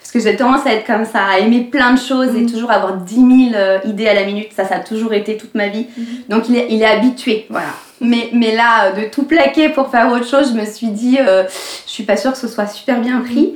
Parce 0.00 0.12
que 0.12 0.20
j'ai 0.20 0.36
tendance 0.36 0.66
à 0.66 0.74
être 0.74 0.86
comme 0.86 1.06
ça, 1.06 1.24
à 1.24 1.38
aimer 1.38 1.62
plein 1.62 1.94
de 1.94 1.98
choses 1.98 2.34
et 2.34 2.42
mm. 2.42 2.50
toujours 2.50 2.70
avoir 2.70 2.98
10 2.98 3.14
000 3.14 3.28
euh, 3.54 3.78
idées 3.86 4.06
à 4.06 4.12
la 4.12 4.24
minute. 4.24 4.52
Ça, 4.52 4.66
ça 4.66 4.74
a 4.74 4.80
toujours 4.80 5.14
été 5.14 5.38
toute 5.38 5.54
ma 5.54 5.68
vie. 5.68 5.86
Mm. 5.96 6.02
Donc 6.28 6.48
il 6.50 6.56
est, 6.56 6.66
il 6.68 6.82
est 6.82 6.86
habitué, 6.86 7.46
voilà. 7.48 7.70
Mais, 8.00 8.28
mais 8.34 8.54
là, 8.54 8.86
euh, 8.86 9.00
de 9.00 9.10
tout 9.10 9.22
plaquer 9.22 9.70
pour 9.70 9.88
faire 9.88 10.12
autre 10.12 10.26
chose, 10.26 10.52
je 10.52 10.60
me 10.60 10.66
suis 10.66 10.88
dit, 10.88 11.18
euh, 11.20 11.44
je 11.86 11.90
suis 11.90 12.02
pas 12.02 12.18
sûre 12.18 12.32
que 12.32 12.38
ce 12.38 12.48
soit 12.48 12.66
super 12.66 13.00
bien 13.00 13.20
pris. 13.20 13.54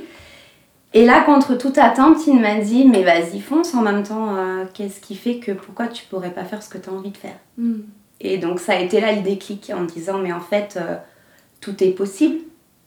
Et 0.93 1.05
là, 1.05 1.19
contre 1.19 1.55
toute 1.55 1.77
attente, 1.77 2.25
il 2.25 2.39
m'a 2.39 2.55
dit, 2.55 2.85
mais 2.85 3.03
vas-y, 3.03 3.41
fonce 3.41 3.75
en 3.75 3.81
même 3.81 4.01
temps. 4.01 4.35
qu'est-ce 4.73 5.01
qui 5.01 5.15
fait 5.15 5.35
que 5.35 5.51
pourquoi 5.51 5.87
tu 5.87 6.05
pourrais 6.05 6.31
pas 6.31 6.45
faire 6.45 6.63
ce 6.63 6.69
que 6.69 6.79
tu 6.79 6.89
as 6.89 6.93
envie 6.93 7.11
de 7.11 7.17
faire? 7.17 7.37
Mm. 7.57 7.81
Et 8.19 8.37
donc 8.37 8.59
ça 8.59 8.73
a 8.73 8.79
été 8.79 8.99
là 8.99 9.13
le 9.13 9.21
déclic 9.21 9.71
en 9.75 9.83
disant 9.83 10.17
mais 10.17 10.33
en 10.33 10.39
fait 10.39 10.77
euh, 10.77 10.95
tout 11.61 11.83
est 11.83 11.91
possible 11.91 12.37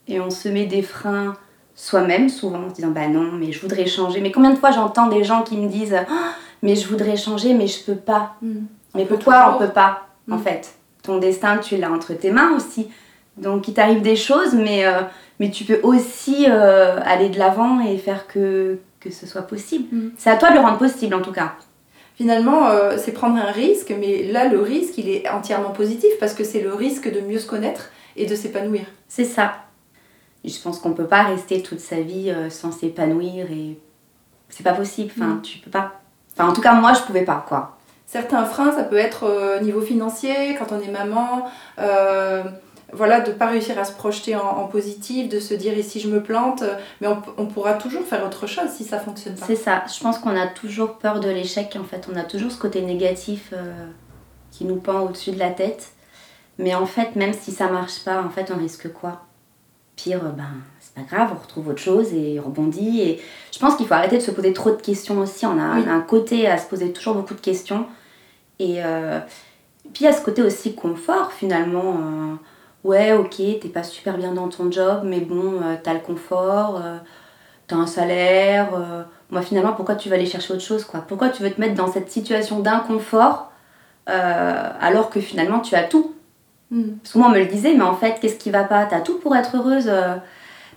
et 0.08 0.20
on 0.20 0.30
se 0.30 0.48
met 0.48 0.66
des 0.66 0.82
freins 0.82 1.34
soi-même 1.74 2.28
souvent 2.28 2.64
en 2.64 2.70
se 2.70 2.74
disant 2.74 2.90
bah 2.90 3.08
non 3.08 3.32
mais 3.32 3.52
je 3.52 3.60
voudrais 3.60 3.86
changer. 3.86 4.20
Mais 4.20 4.32
combien 4.32 4.50
de 4.50 4.58
fois 4.58 4.72
j'entends 4.72 5.06
des 5.06 5.22
gens 5.22 5.42
qui 5.42 5.56
me 5.56 5.68
disent 5.68 5.94
ah, 5.94 6.34
mais 6.62 6.74
je 6.74 6.88
voudrais 6.88 7.16
changer 7.16 7.54
mais 7.54 7.66
je 7.66 7.84
peux 7.84 7.96
pas. 7.96 8.34
Mm. 8.42 8.62
Mais 8.96 9.04
pourquoi 9.04 9.54
on 9.54 9.58
peut 9.58 9.72
pas 9.72 10.08
en 10.30 10.36
mm. 10.36 10.42
fait? 10.42 10.74
Ton 11.02 11.18
destin 11.18 11.58
tu 11.58 11.76
l'as 11.76 11.90
entre 11.90 12.12
tes 12.14 12.30
mains 12.30 12.50
aussi. 12.56 12.88
Donc 13.36 13.68
il 13.68 13.74
t'arrive 13.74 14.02
des 14.02 14.16
choses 14.16 14.54
mais, 14.54 14.84
euh, 14.84 15.02
mais 15.38 15.50
tu 15.50 15.64
peux 15.64 15.78
aussi 15.84 16.46
euh, 16.48 16.98
aller 17.04 17.28
de 17.28 17.38
l'avant 17.38 17.80
et 17.80 17.96
faire 17.98 18.26
que, 18.26 18.78
que 18.98 19.10
ce 19.10 19.26
soit 19.26 19.42
possible. 19.42 19.94
Mm. 19.94 20.10
C'est 20.18 20.30
à 20.30 20.36
toi 20.36 20.50
de 20.50 20.54
le 20.54 20.60
rendre 20.60 20.78
possible 20.78 21.14
en 21.14 21.22
tout 21.22 21.32
cas 21.32 21.54
finalement, 22.20 22.68
euh, 22.68 22.98
c'est 22.98 23.12
prendre 23.12 23.38
un 23.38 23.50
risque, 23.50 23.94
mais 23.98 24.24
là, 24.24 24.46
le 24.46 24.60
risque, 24.60 24.98
il 24.98 25.08
est 25.08 25.26
entièrement 25.30 25.70
positif 25.70 26.10
parce 26.20 26.34
que 26.34 26.44
c'est 26.44 26.60
le 26.60 26.74
risque 26.74 27.10
de 27.10 27.22
mieux 27.22 27.38
se 27.38 27.46
connaître 27.46 27.88
et 28.14 28.26
de 28.26 28.34
s'épanouir. 28.34 28.82
C'est 29.08 29.24
ça. 29.24 29.54
Je 30.44 30.58
pense 30.62 30.80
qu'on 30.80 30.92
peut 30.92 31.06
pas 31.06 31.22
rester 31.22 31.62
toute 31.62 31.80
sa 31.80 32.02
vie 32.02 32.30
euh, 32.30 32.50
sans 32.50 32.72
s'épanouir 32.72 33.50
et 33.50 33.78
c'est 34.50 34.62
pas 34.62 34.74
possible. 34.74 35.10
Enfin, 35.16 35.36
mm. 35.36 35.42
tu 35.42 35.60
peux 35.60 35.70
pas. 35.70 35.92
Enfin, 36.34 36.50
en 36.50 36.52
tout 36.52 36.60
cas, 36.60 36.74
moi, 36.74 36.92
je 36.92 37.00
pouvais 37.00 37.24
pas, 37.24 37.42
quoi. 37.48 37.78
Certains 38.06 38.44
freins, 38.44 38.72
ça 38.72 38.84
peut 38.84 38.98
être 38.98 39.24
au 39.24 39.30
euh, 39.30 39.60
niveau 39.60 39.80
financier, 39.80 40.56
quand 40.58 40.72
on 40.72 40.80
est 40.80 40.90
maman 40.90 41.50
voilà, 42.92 43.20
de 43.20 43.30
ne 43.30 43.36
pas 43.36 43.46
réussir 43.46 43.78
à 43.78 43.84
se 43.84 43.92
projeter 43.92 44.36
en, 44.36 44.66
positif, 44.66 45.28
de 45.28 45.40
se 45.40 45.54
dire 45.54 45.76
ici 45.76 46.00
je 46.00 46.08
me 46.08 46.22
plante, 46.22 46.62
mais 47.00 47.08
on, 47.36 47.46
pourra 47.46 47.74
toujours 47.74 48.04
faire 48.04 48.24
autre 48.24 48.46
chose 48.46 48.70
si 48.70 48.84
ça 48.84 48.98
fonctionne 48.98 49.34
pas. 49.34 49.46
C'est 49.46 49.56
ça, 49.56 49.84
je 49.92 50.00
pense 50.00 50.18
qu'on 50.18 50.36
a 50.36 50.46
toujours 50.46 50.98
peur 50.98 51.20
de 51.20 51.28
l'échec, 51.28 51.76
en 51.80 51.84
fait, 51.84 52.08
on 52.12 52.16
a 52.16 52.24
toujours 52.24 52.50
ce 52.50 52.58
côté 52.58 52.82
négatif 52.82 53.50
euh, 53.52 53.86
qui 54.50 54.64
nous 54.64 54.76
pend 54.76 55.00
au-dessus 55.00 55.32
de 55.32 55.38
la 55.38 55.50
tête, 55.50 55.92
mais 56.58 56.74
en 56.74 56.86
fait, 56.86 57.16
même 57.16 57.32
si 57.32 57.52
ça 57.52 57.68
marche 57.68 58.04
pas, 58.04 58.22
en 58.22 58.30
fait, 58.30 58.52
on 58.54 58.58
risque 58.58 58.92
quoi? 58.92 59.22
Pire, 59.96 60.20
ben, 60.20 60.44
c'est 60.78 60.94
pas 60.94 61.02
grave, 61.02 61.30
on 61.34 61.42
retrouve 61.42 61.68
autre 61.68 61.80
chose 61.80 62.12
et 62.14 62.40
on 62.40 62.44
rebondit. 62.44 63.02
Et 63.02 63.20
je 63.52 63.58
pense 63.58 63.76
qu'il 63.76 63.86
faut 63.86 63.94
arrêter 63.94 64.16
de 64.16 64.22
se 64.22 64.30
poser 64.30 64.52
trop 64.52 64.70
de 64.70 64.80
questions 64.80 65.18
aussi. 65.18 65.44
On 65.44 65.58
a, 65.58 65.62
un 65.62 66.00
côté 66.00 66.46
à 66.46 66.56
se 66.56 66.66
poser 66.66 66.92
toujours 66.92 67.14
beaucoup 67.14 67.34
de 67.34 67.40
questions. 67.40 67.86
Et 68.58 68.82
euh, 68.82 69.20
puis 69.92 70.04
il 70.04 70.04
y 70.04 70.06
a 70.06 70.12
ce 70.12 70.22
côté 70.22 70.42
aussi 70.42 70.74
confort 70.74 71.32
finalement. 71.32 71.98
Euh, 71.98 72.34
ouais, 72.84 73.12
ok, 73.12 73.36
t'es 73.36 73.68
pas 73.72 73.82
super 73.82 74.16
bien 74.16 74.32
dans 74.32 74.48
ton 74.48 74.70
job, 74.70 75.02
mais 75.04 75.20
bon, 75.20 75.60
euh, 75.62 75.76
t'as 75.82 75.94
le 75.94 76.00
confort, 76.00 76.80
euh, 76.84 76.98
t'as 77.66 77.76
un 77.76 77.86
salaire. 77.86 78.74
Euh. 78.74 79.02
moi, 79.30 79.42
finalement, 79.42 79.72
pourquoi 79.72 79.94
tu 79.94 80.08
vas 80.08 80.16
aller 80.16 80.26
chercher 80.26 80.54
autre 80.54 80.62
chose, 80.62 80.84
quoi? 80.84 81.00
Pourquoi 81.06 81.28
tu 81.28 81.42
veux 81.42 81.50
te 81.50 81.60
mettre 81.60 81.74
dans 81.74 81.90
cette 81.90 82.10
situation 82.10 82.60
d'inconfort 82.60 83.48
alors 84.06 85.08
que 85.08 85.20
finalement 85.20 85.60
tu 85.60 85.76
as 85.76 85.84
tout? 85.84 86.14
Mm. 86.72 86.96
Parce 87.00 87.12
que 87.12 87.18
moi, 87.18 87.28
on 87.28 87.30
me 87.30 87.38
le 87.38 87.46
disait, 87.46 87.74
mais 87.74 87.84
en 87.84 87.94
fait, 87.94 88.18
qu'est-ce 88.20 88.38
qui 88.38 88.50
va 88.50 88.64
pas? 88.64 88.84
T'as 88.86 89.00
tout 89.00 89.18
pour 89.18 89.36
être 89.36 89.56
heureuse. 89.56 89.90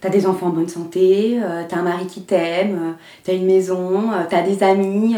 T'as 0.01 0.10
des 0.10 0.27
enfants 0.27 0.48
en 0.48 0.50
bonne 0.50 0.67
santé, 0.67 1.39
t'as 1.69 1.77
un 1.77 1.81
mari 1.81 2.05
qui 2.07 2.24
t'aime, 2.24 2.95
t'as 3.24 3.33
une 3.33 3.45
maison, 3.45 4.12
t'as 4.29 4.41
des 4.41 4.62
amis, 4.62 5.15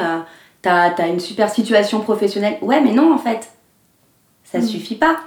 t'as 0.62 0.94
as 0.96 1.08
une 1.08 1.20
super 1.20 1.50
situation 1.50 2.00
professionnelle. 2.00 2.58
Ouais, 2.62 2.80
mais 2.80 2.94
non, 2.94 3.14
en 3.14 3.18
fait. 3.18 3.50
Ça 4.46 4.60
mm. 4.60 4.64
suffit 4.64 4.96
pas. 4.96 5.18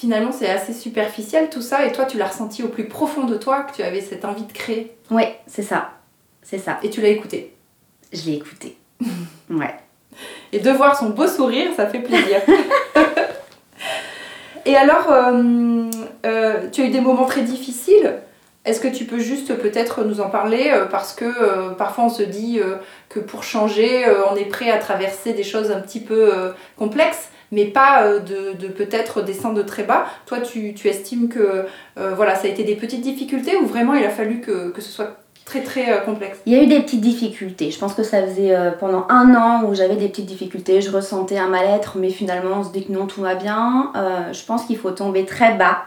Finalement, 0.00 0.32
c'est 0.32 0.48
assez 0.48 0.72
superficiel 0.72 1.50
tout 1.50 1.60
ça, 1.60 1.84
et 1.84 1.92
toi, 1.92 2.06
tu 2.06 2.16
l'as 2.16 2.28
ressenti 2.28 2.62
au 2.62 2.68
plus 2.68 2.88
profond 2.88 3.24
de 3.24 3.36
toi 3.36 3.64
que 3.64 3.76
tu 3.76 3.82
avais 3.82 4.00
cette 4.00 4.24
envie 4.24 4.44
de 4.44 4.52
créer. 4.52 4.96
Ouais, 5.10 5.38
c'est 5.46 5.60
ça. 5.60 5.90
C'est 6.42 6.56
ça. 6.56 6.78
Et 6.82 6.88
tu 6.88 7.02
l'as 7.02 7.10
écouté. 7.10 7.54
Je 8.10 8.24
l'ai 8.24 8.36
écouté. 8.36 8.78
ouais. 9.50 9.74
Et 10.52 10.58
de 10.58 10.70
voir 10.70 10.98
son 10.98 11.10
beau 11.10 11.26
sourire, 11.26 11.72
ça 11.76 11.86
fait 11.86 11.98
plaisir. 11.98 12.40
Et 14.64 14.74
alors, 14.74 15.12
euh, 15.12 15.90
euh, 16.24 16.70
tu 16.72 16.80
as 16.80 16.86
eu 16.86 16.90
des 16.90 17.02
moments 17.02 17.26
très 17.26 17.42
difficiles. 17.42 18.20
Est-ce 18.64 18.80
que 18.80 18.88
tu 18.88 19.04
peux 19.04 19.18
juste 19.18 19.54
peut-être 19.58 20.02
nous 20.04 20.22
en 20.22 20.30
parler 20.30 20.70
euh, 20.72 20.86
Parce 20.86 21.12
que 21.12 21.74
parfois 21.74 22.04
on 22.04 22.08
se 22.08 22.22
dit 22.22 22.58
que 23.10 23.20
pour 23.20 23.42
changer, 23.42 24.06
on 24.32 24.36
est 24.36 24.46
prêt 24.46 24.70
à 24.70 24.78
traverser 24.78 25.34
des 25.34 25.42
choses 25.42 25.70
un 25.70 25.80
petit 25.80 26.00
peu 26.00 26.32
complexes, 26.78 27.28
mais 27.52 27.66
pas 27.66 28.18
de, 28.18 28.68
peut-être 28.68 29.22
descendre 29.22 29.62
très 29.64 29.82
bas. 29.82 30.06
Toi, 30.26 30.40
tu, 30.40 30.74
estimes 30.84 31.28
que 31.28 31.66
voilà, 31.96 32.34
ça 32.34 32.46
a 32.46 32.50
été 32.50 32.64
des 32.64 32.76
petites 32.76 33.00
difficultés 33.02 33.56
ou 33.56 33.66
vraiment 33.66 33.94
il 33.94 34.04
a 34.04 34.10
fallu 34.10 34.40
que, 34.40 34.70
que 34.70 34.80
ce 34.80 34.90
soit 34.90 35.20
très 35.50 35.62
très 35.62 35.92
euh, 35.92 35.98
complexe? 36.00 36.38
Il 36.46 36.52
y 36.52 36.56
a 36.56 36.62
eu 36.62 36.66
des 36.66 36.80
petites 36.80 37.00
difficultés. 37.00 37.70
Je 37.70 37.78
pense 37.78 37.94
que 37.94 38.02
ça 38.02 38.22
faisait 38.22 38.54
euh, 38.54 38.70
pendant 38.70 39.06
un 39.08 39.34
an 39.34 39.64
où 39.64 39.74
j'avais 39.74 39.96
des 39.96 40.08
petites 40.08 40.26
difficultés. 40.26 40.80
Je 40.80 40.90
ressentais 40.90 41.38
un 41.38 41.48
mal-être, 41.48 41.98
mais 41.98 42.10
finalement 42.10 42.58
on 42.60 42.64
se 42.64 42.70
dit 42.70 42.86
que 42.86 42.92
non, 42.92 43.06
tout 43.06 43.20
va 43.20 43.34
bien. 43.34 43.92
Euh, 43.96 44.32
je 44.32 44.44
pense 44.44 44.64
qu'il 44.64 44.78
faut 44.78 44.92
tomber 44.92 45.24
très 45.24 45.54
bas 45.54 45.84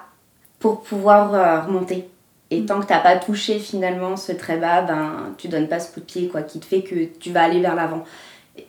pour 0.60 0.82
pouvoir 0.82 1.66
remonter. 1.66 2.08
Et 2.52 2.62
mm. 2.62 2.66
tant 2.66 2.80
que 2.80 2.86
tu 2.86 2.94
n'as 2.94 3.00
pas 3.00 3.16
touché 3.16 3.60
finalement 3.60 4.18
ce 4.18 4.34
très 4.34 4.58
bas, 4.58 4.82
ben 4.82 5.34
tu 5.38 5.48
donnes 5.48 5.68
pas 5.68 5.80
ce 5.80 5.94
coup 5.94 6.02
de 6.02 6.06
pied 6.06 6.28
quoi, 6.28 6.42
qui 6.42 6.60
te 6.60 6.66
fait 6.66 6.82
que 6.82 7.06
tu 7.20 7.32
vas 7.32 7.44
aller 7.44 7.62
vers 7.62 7.76
l'avant. 7.76 8.04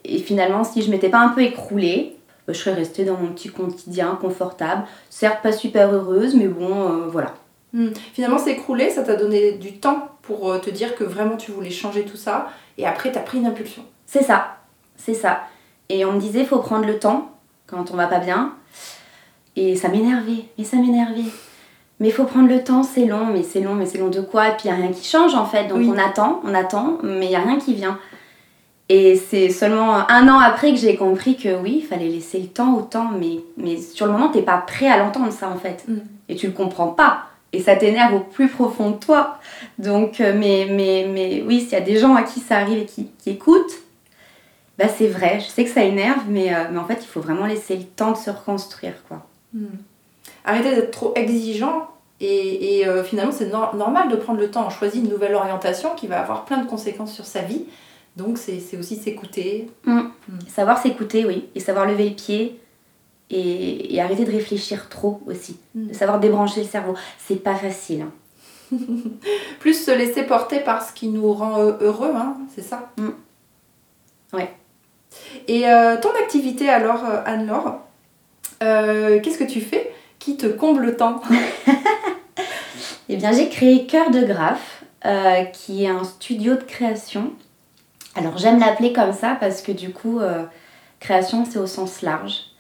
Et 0.04 0.18
finalement, 0.18 0.64
si 0.64 0.80
je 0.80 0.90
m'étais 0.90 1.10
pas 1.10 1.18
un 1.18 1.28
peu 1.28 1.42
écroulée, 1.42 2.13
je 2.48 2.52
serais 2.54 2.74
restée 2.74 3.04
dans 3.04 3.16
mon 3.16 3.32
petit 3.32 3.48
quotidien 3.48 4.18
confortable. 4.20 4.84
Certes 5.10 5.42
pas 5.42 5.52
super 5.52 5.92
heureuse, 5.92 6.34
mais 6.34 6.48
bon, 6.48 7.08
voilà. 7.08 7.34
Mm. 7.74 7.88
Finalement, 8.14 8.38
s'écrouler, 8.38 8.88
ça 8.88 9.02
t'a 9.02 9.16
donné 9.16 9.52
du 9.52 9.78
temps 9.78 10.08
pour 10.22 10.50
euh, 10.50 10.58
te 10.58 10.70
dire 10.70 10.94
que 10.94 11.04
vraiment 11.04 11.36
tu 11.36 11.50
voulais 11.50 11.70
changer 11.70 12.04
tout 12.04 12.16
ça 12.16 12.48
et 12.78 12.86
après 12.86 13.12
tu 13.12 13.18
as 13.18 13.22
pris 13.22 13.38
une 13.38 13.46
impulsion. 13.46 13.82
C'est 14.06 14.22
ça, 14.22 14.58
c'est 14.96 15.14
ça. 15.14 15.42
Et 15.88 16.04
on 16.04 16.12
me 16.12 16.20
disait 16.20 16.44
faut 16.44 16.60
prendre 16.60 16.86
le 16.86 16.98
temps 16.98 17.32
quand 17.66 17.90
on 17.90 17.96
va 17.96 18.06
pas 18.06 18.20
bien. 18.20 18.54
Et 19.56 19.76
ça 19.76 19.88
m'énervait, 19.88 20.46
mais 20.56 20.64
ça 20.64 20.76
m'énervait. 20.76 21.30
Mais 22.00 22.10
faut 22.10 22.24
prendre 22.24 22.48
le 22.48 22.64
temps, 22.64 22.82
c'est 22.82 23.06
long, 23.06 23.26
mais 23.26 23.42
c'est 23.42 23.60
long, 23.60 23.74
mais 23.74 23.86
c'est 23.86 23.98
long 23.98 24.08
de 24.08 24.20
quoi? 24.20 24.48
Et 24.48 24.52
puis 24.52 24.62
il 24.64 24.72
n'y 24.72 24.72
a 24.72 24.80
rien 24.80 24.92
qui 24.92 25.06
change 25.06 25.34
en 25.34 25.44
fait. 25.44 25.66
Donc 25.66 25.80
on 25.80 25.98
attend, 25.98 26.40
on 26.44 26.54
attend, 26.54 26.98
mais 27.02 27.26
il 27.26 27.30
n'y 27.30 27.36
a 27.36 27.40
rien 27.40 27.58
qui 27.58 27.74
vient. 27.74 27.98
Et 28.88 29.16
c'est 29.16 29.48
seulement 29.48 30.10
un 30.10 30.28
an 30.28 30.38
après 30.38 30.72
que 30.72 30.76
j'ai 30.78 30.96
compris 30.96 31.36
que 31.36 31.56
oui, 31.56 31.80
il 31.82 31.86
fallait 31.86 32.08
laisser 32.08 32.38
le 32.38 32.48
temps 32.48 32.76
au 32.76 32.82
temps, 32.82 33.10
mais, 33.18 33.40
mais 33.56 33.78
sur 33.78 34.06
le 34.06 34.12
moment, 34.12 34.28
tu 34.28 34.38
n'es 34.38 34.44
pas 34.44 34.58
prêt 34.58 34.88
à 34.88 34.98
l'entendre 34.98 35.32
ça 35.32 35.48
en 35.48 35.56
fait. 35.56 35.84
Mm. 35.88 35.98
Et 36.28 36.36
tu 36.36 36.46
le 36.46 36.52
comprends 36.52 36.88
pas 36.88 37.26
et 37.54 37.60
ça 37.60 37.76
t'énerve 37.76 38.14
au 38.14 38.20
plus 38.20 38.48
profond 38.48 38.90
de 38.90 38.96
toi. 38.96 39.38
Donc, 39.78 40.20
euh, 40.20 40.34
mais, 40.36 40.66
mais, 40.70 41.06
mais 41.08 41.42
oui, 41.46 41.60
s'il 41.60 41.72
y 41.72 41.76
a 41.76 41.80
des 41.80 41.98
gens 41.98 42.14
à 42.14 42.22
qui 42.22 42.40
ça 42.40 42.58
arrive 42.58 42.78
et 42.78 42.84
qui, 42.84 43.08
écoutent, 43.26 43.74
bah 44.76 44.88
c'est 44.88 45.06
vrai, 45.06 45.38
je 45.40 45.46
sais 45.46 45.64
que 45.64 45.70
ça 45.70 45.84
énerve, 45.84 46.22
mais, 46.28 46.52
euh, 46.52 46.64
mais 46.72 46.78
en 46.78 46.84
fait, 46.84 46.98
il 47.00 47.06
faut 47.06 47.20
vraiment 47.20 47.46
laisser 47.46 47.76
le 47.76 47.84
temps 47.84 48.10
de 48.10 48.16
se 48.16 48.30
reconstruire. 48.30 48.94
quoi. 49.08 49.24
Hmm. 49.52 49.66
Arrêtez 50.44 50.74
d'être 50.74 50.90
trop 50.90 51.12
exigeant 51.14 51.88
et, 52.20 52.80
et 52.80 52.88
euh, 52.88 53.04
finalement, 53.04 53.32
c'est 53.32 53.50
normal 53.50 54.08
de 54.08 54.16
prendre 54.16 54.40
le 54.40 54.50
temps. 54.50 54.66
On 54.66 54.70
choisit 54.70 55.02
une 55.02 55.10
nouvelle 55.10 55.34
orientation 55.34 55.90
qui 55.94 56.08
va 56.08 56.20
avoir 56.20 56.44
plein 56.44 56.58
de 56.58 56.66
conséquences 56.66 57.12
sur 57.12 57.24
sa 57.24 57.42
vie. 57.42 57.64
Donc, 58.16 58.38
c'est 58.38 58.76
aussi 58.78 58.96
s'écouter. 58.96 59.70
Hmm. 59.84 60.10
Hmm. 60.28 60.38
Savoir 60.48 60.80
s'écouter, 60.80 61.24
oui, 61.26 61.48
et 61.54 61.60
savoir 61.60 61.86
lever 61.86 62.08
le 62.10 62.14
pied 62.14 62.60
et, 63.30 64.00
arrêter 64.00 64.24
de 64.24 64.30
réfléchir 64.30 64.88
trop 64.88 65.20
aussi, 65.26 65.58
mm. 65.74 65.88
de 65.88 65.94
savoir 65.94 66.20
débrancher 66.20 66.62
le 66.62 66.66
cerveau. 66.66 66.94
C'est 67.18 67.42
pas 67.42 67.54
facile. 67.54 68.02
Hein. 68.02 68.12
Plus 69.60 69.84
se 69.84 69.90
laisser 69.90 70.24
porter 70.24 70.60
par 70.60 70.86
ce 70.86 70.92
qui 70.92 71.08
nous 71.08 71.32
rend 71.32 71.58
euh, 71.58 71.72
heureux, 71.80 72.12
hein, 72.14 72.36
c'est 72.54 72.62
ça? 72.62 72.90
Mm. 72.96 73.10
Ouais. 74.32 74.52
Et 75.48 75.68
euh, 75.68 75.96
ton 76.00 76.10
activité 76.10 76.68
alors, 76.68 77.04
euh, 77.04 77.22
Anne-Laure, 77.24 77.80
qu'est-ce 78.60 79.38
que 79.38 79.44
tu 79.44 79.60
fais 79.60 79.92
qui 80.18 80.36
te 80.36 80.46
comble 80.46 80.86
le 80.86 80.96
temps 80.96 81.20
Eh 83.10 83.16
bien, 83.16 83.32
j'ai 83.32 83.50
créé 83.50 83.86
Cœur 83.86 84.10
de 84.10 84.24
Graphe, 84.24 84.84
qui 85.52 85.84
est 85.84 85.88
un 85.88 86.02
studio 86.02 86.54
de 86.54 86.62
création. 86.62 87.32
Alors, 88.16 88.38
j'aime 88.38 88.60
l'appeler 88.60 88.92
comme 88.92 89.12
ça 89.12 89.36
parce 89.40 89.60
que 89.62 89.72
du 89.72 89.92
coup, 89.92 90.20
création, 91.00 91.44
c'est 91.44 91.58
au 91.58 91.66
sens 91.66 92.02
large 92.02 92.54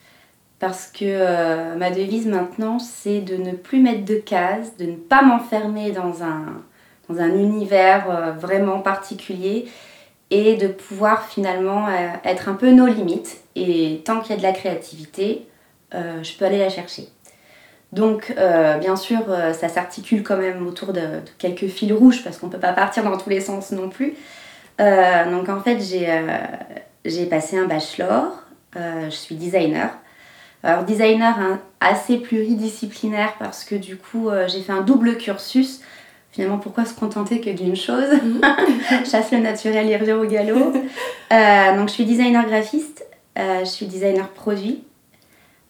parce 0.64 0.86
que 0.86 1.04
euh, 1.04 1.74
ma 1.76 1.90
devise 1.90 2.26
maintenant, 2.26 2.78
c'est 2.78 3.20
de 3.20 3.36
ne 3.36 3.52
plus 3.52 3.80
mettre 3.80 4.06
de 4.06 4.14
cases, 4.14 4.78
de 4.78 4.86
ne 4.86 4.96
pas 4.96 5.20
m'enfermer 5.22 5.92
dans 5.92 6.22
un, 6.22 6.62
univers 7.10 8.10
euh, 8.10 8.32
vraiment 8.32 8.80
particulier 8.80 9.66
et 10.30 10.56
de 10.56 10.68
pouvoir 10.68 11.26
finalement 11.26 11.86
euh, 11.88 12.08
être 12.24 12.48
un 12.48 12.54
peu 12.54 12.70
nos 12.70 12.86
limites. 12.86 13.42
Et 13.56 14.00
tant 14.06 14.20
qu'il 14.20 14.30
y 14.30 14.32
a 14.32 14.38
de 14.38 14.42
la 14.42 14.52
créativité, 14.52 15.46
je 15.92 16.36
peux 16.36 16.44
aller 16.44 16.58
la 16.58 16.70
chercher. 16.70 17.08
Donc, 17.92 18.34
bien 18.80 18.96
sûr, 18.96 19.20
ça 19.52 19.68
s'articule 19.68 20.24
quand 20.24 20.36
même 20.36 20.66
autour 20.66 20.92
de, 20.92 21.20
quelques 21.38 21.68
fils 21.68 21.92
rouges 21.92 22.24
parce 22.24 22.38
qu'on 22.38 22.48
ne 22.48 22.52
peut 22.52 22.58
pas 22.58 22.72
partir 22.72 23.04
dans 23.04 23.16
tous 23.16 23.30
les 23.30 23.40
sens 23.40 23.70
non 23.70 23.90
plus. 23.90 24.14
Donc, 24.78 25.48
en 25.48 25.60
fait, 25.60 25.78
j'ai 27.04 27.26
passé 27.26 27.58
un 27.58 27.66
bachelor, 27.66 28.42
je 28.74 29.10
suis 29.10 29.34
designer. 29.34 29.90
Alors 30.64 30.84
designer 30.84 31.38
hein, 31.38 31.60
assez 31.80 32.16
pluridisciplinaire 32.16 33.34
parce 33.38 33.64
que 33.64 33.74
du 33.74 33.98
coup 33.98 34.30
euh, 34.30 34.48
j'ai 34.48 34.62
fait 34.62 34.72
un 34.72 34.80
double 34.80 35.18
cursus. 35.18 35.82
Finalement, 36.32 36.58
pourquoi 36.58 36.84
se 36.84 36.94
contenter 36.94 37.40
que 37.40 37.50
d'une 37.50 37.76
chose? 37.76 38.08
Mhm. 38.10 38.40
Chasse 39.04 39.30
le 39.30 39.38
naturel 39.38 39.88
et 39.88 39.96
revient 39.96 40.12
au 40.12 40.24
galop. 40.24 40.72
Euh, 41.32 41.76
donc 41.76 41.88
je 41.88 41.94
suis 41.94 42.04
designer 42.04 42.46
graphiste, 42.46 43.04
euh, 43.38 43.60
je 43.60 43.64
suis 43.64 43.86
designer 43.86 44.28
produit. 44.28 44.84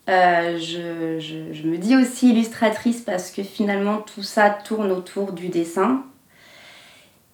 Je, 0.09 1.19
je, 1.21 1.67
me 1.67 1.79
dis 1.79 1.97
aussi 1.97 2.31
illustratrice 2.31 3.01
parce 3.01 3.31
que 3.31 3.43
finalement 3.43 3.99
tout 3.99 4.23
ça 4.23 4.51
tourne 4.51 4.91
autour 4.91 5.33
du 5.33 5.49
dessin. 5.49 6.03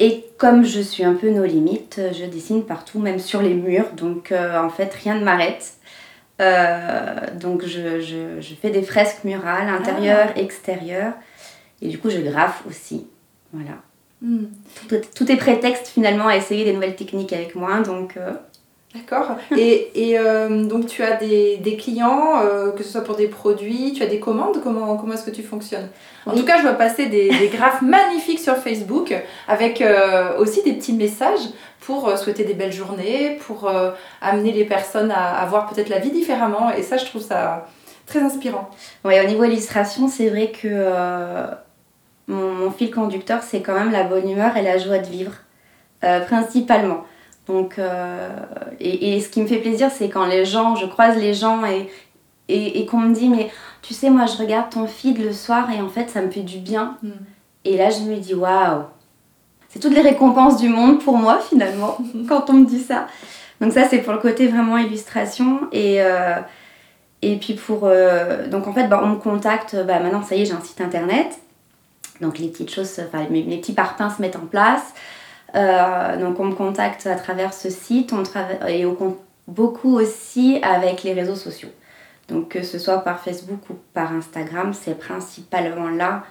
Et 0.01 0.25
comme 0.39 0.65
je 0.65 0.81
suis 0.81 1.05
un 1.05 1.15
peu 1.15 1.31
nos 1.31 1.45
limites, 1.45 2.01
je 2.13 2.25
dessine 2.25 2.65
partout, 2.65 2.99
même 2.99 3.21
sur 3.21 3.43
les 3.43 3.55
murs. 3.55 3.93
Donc 3.93 4.33
en 4.33 4.71
fait, 4.71 4.93
rien 4.95 5.15
ne 5.15 5.25
m'arrête. 5.25 5.75
Euh, 6.41 7.17
donc 7.39 7.67
je, 7.67 8.01
je, 8.01 8.41
je, 8.41 8.55
fais 8.55 8.71
des 8.71 8.83
fresques 8.83 9.25
murales, 9.25 9.69
intérieures, 9.69 10.31
ah. 10.35 10.41
extérieures. 10.41 11.13
Et 11.83 11.89
du 11.89 11.99
coup, 11.99 12.11
je 12.11 12.19
graffe 12.19 12.63
aussi. 12.69 13.07
Voilà. 13.53 13.77
Hmm. 14.23 14.47
Tout, 15.15 15.31
est 15.31 15.37
prétexte 15.37 15.89
finalement 15.89 16.29
à 16.29 16.37
essayer 16.37 16.65
des 16.65 16.73
nouvelles 16.73 16.97
techniques 16.97 17.33
avec 17.33 17.55
moi. 17.55 17.81
Donc, 17.81 18.17
euh, 18.17 18.33
D'accord. 18.95 19.37
Et, 19.57 20.11
et 20.11 20.19
euh, 20.19 20.65
donc 20.65 20.87
tu 20.87 21.05
as 21.05 21.17
des, 21.17 21.59
des 21.59 21.77
clients, 21.77 22.43
que 22.77 22.83
ce 22.83 22.91
soit 22.91 23.05
pour 23.05 23.15
des 23.15 23.29
produits, 23.29 23.93
tu 23.93 24.03
as 24.03 24.07
des 24.07 24.19
commandes, 24.19 24.61
comment, 24.65 24.97
comment 24.97 25.13
est-ce 25.13 25.25
que 25.25 25.31
tu 25.31 25.45
fonctionnes? 25.45 25.89
En 26.27 26.35
tout 26.35 26.45
cas, 26.45 26.57
je 26.57 26.63
vois 26.63 26.73
passer 26.73 27.07
des, 27.07 27.29
des 27.29 27.49
graphes 27.49 27.83
magnifiques 27.83 28.41
sur 28.41 28.57
Facebook 28.57 29.15
avec 29.47 29.83
aussi 30.39 30.65
des 30.65 30.73
petits 30.73 30.93
messages 30.93 31.51
pour 31.81 32.09
euh, 32.09 32.17
souhaiter 32.17 32.45
des 32.45 32.55
belles 32.55 32.73
journées, 32.73 33.39
pour 33.47 33.69
euh, 33.69 33.91
amener 34.21 34.53
les 34.53 34.65
personnes 34.65 35.11
à, 35.11 35.45
voir 35.47 35.69
peut-être 35.69 35.89
la 35.89 35.99
vie 35.99 36.11
différemment. 36.11 36.71
Et 36.71 36.83
ça, 36.83 36.97
je 36.97 37.05
trouve 37.07 37.23
ça 37.23 37.67
très 38.07 38.21
inspirant. 38.21 38.71
Oui, 39.05 39.15
au 39.21 39.27
niveau 39.27 39.45
illustration, 39.45 40.09
c'est 40.09 40.29
vrai 40.29 40.53
que 40.53 40.69
euh, 40.71 41.47
mon, 42.29 42.71
fil 42.71 42.91
conducteur, 42.91 43.43
c'est 43.43 43.61
quand 43.61 43.75
même 43.75 43.93
la 43.93 44.05
bonne 44.05 44.29
humeur 44.29 44.57
et 44.57 44.63
la 44.63 44.79
joie 44.79 44.99
de 44.99 45.07
vivre, 45.07 45.33
principalement. 46.27 47.05
Donc, 47.51 47.81
et, 48.79 49.17
et, 49.17 49.21
ce 49.21 49.29
qui 49.29 49.41
me 49.43 49.47
fait 49.47 49.59
plaisir, 49.59 49.91
c'est 49.91 50.09
quand 50.09 50.27
les 50.27 50.45
gens, 50.45 50.77
je 50.77 50.87
croise 50.87 51.17
les 51.17 51.35
gens 51.35 51.65
et, 51.65 51.91
et, 52.49 52.81
et 52.81 52.87
qu'on 52.87 52.99
me 52.99 53.15
dit, 53.15 53.29
mais 53.29 53.51
tu 53.83 53.93
sais, 53.93 54.09
moi, 54.09 54.27
je 54.27 54.37
regarde 54.37 54.71
ton 54.71 54.87
feed 54.87 55.19
le 55.19 55.33
soir 55.33 55.71
et 55.71 55.81
en 55.81 55.89
fait, 55.89 56.09
ça 56.11 56.23
me 56.23 56.31
fait 56.31 56.43
du 56.43 56.59
bien. 56.59 56.97
Mm. 57.03 57.11
Et 57.65 57.77
là, 57.77 57.91
je 57.91 58.01
me 58.03 58.17
dis, 58.17 58.35
waouh, 58.35 58.85
c'est 59.71 59.79
toutes 59.79 59.95
les 59.95 60.03
récompenses 60.03 60.59
du 60.59 60.69
monde 60.69 61.03
pour 61.03 61.17
moi 61.17 61.39
finalement 61.39 61.97
quand 62.29 62.51
on 62.51 62.55
me 62.55 62.67
dit 62.67 62.81
ça. 62.81 63.07
Donc 63.61 63.73
ça 63.73 63.89
c'est 63.89 63.99
pour 63.99 64.13
le 64.13 64.19
côté 64.19 64.49
vraiment 64.49 64.77
illustration 64.77 65.69
et 65.73 66.03
euh, 66.03 66.37
et 67.23 67.37
puis 67.37 67.55
pour 67.55 67.83
euh, 67.85 68.49
donc 68.49 68.67
en 68.67 68.73
fait 68.73 68.89
bah, 68.89 69.01
on 69.03 69.09
me 69.09 69.17
contacte 69.17 69.77
bah, 69.87 70.01
maintenant 70.01 70.23
ça 70.23 70.35
y 70.35 70.43
est 70.43 70.45
j'ai 70.47 70.55
un 70.55 70.61
site 70.61 70.81
internet 70.81 71.39
donc 72.21 72.39
les 72.39 72.49
petites 72.49 72.73
choses 72.73 73.01
enfin 73.07 73.27
mes, 73.31 73.43
petits 73.43 73.75
parpaings 73.75 74.11
se 74.11 74.21
mettent 74.21 74.37
en 74.37 74.47
place 74.47 74.95
euh, 75.55 76.17
donc 76.17 76.39
on 76.39 76.45
me 76.45 76.55
contacte 76.55 77.07
à 77.07 77.17
travers 77.17 77.53
ce 77.53 77.71
site 77.71 78.13
on 78.13 78.23
travaille 78.23 78.81
et 78.81 78.87
on 78.87 79.17
beaucoup 79.49 79.97
aussi 79.97 80.61
avec 80.63 81.03
les 81.03 81.13
réseaux 81.13 81.35
sociaux 81.35 81.71
Donc 82.29 82.51
que 82.51 82.63
ce 82.63 82.79
soit 82.79 82.99
par 82.99 83.21
Facebook 83.21 83.59
ou 83.69 83.75
par 83.95 84.13
Instagram, 84.13 84.73
c'est 84.73 84.97
principalement 84.97 85.89
là 85.89 86.25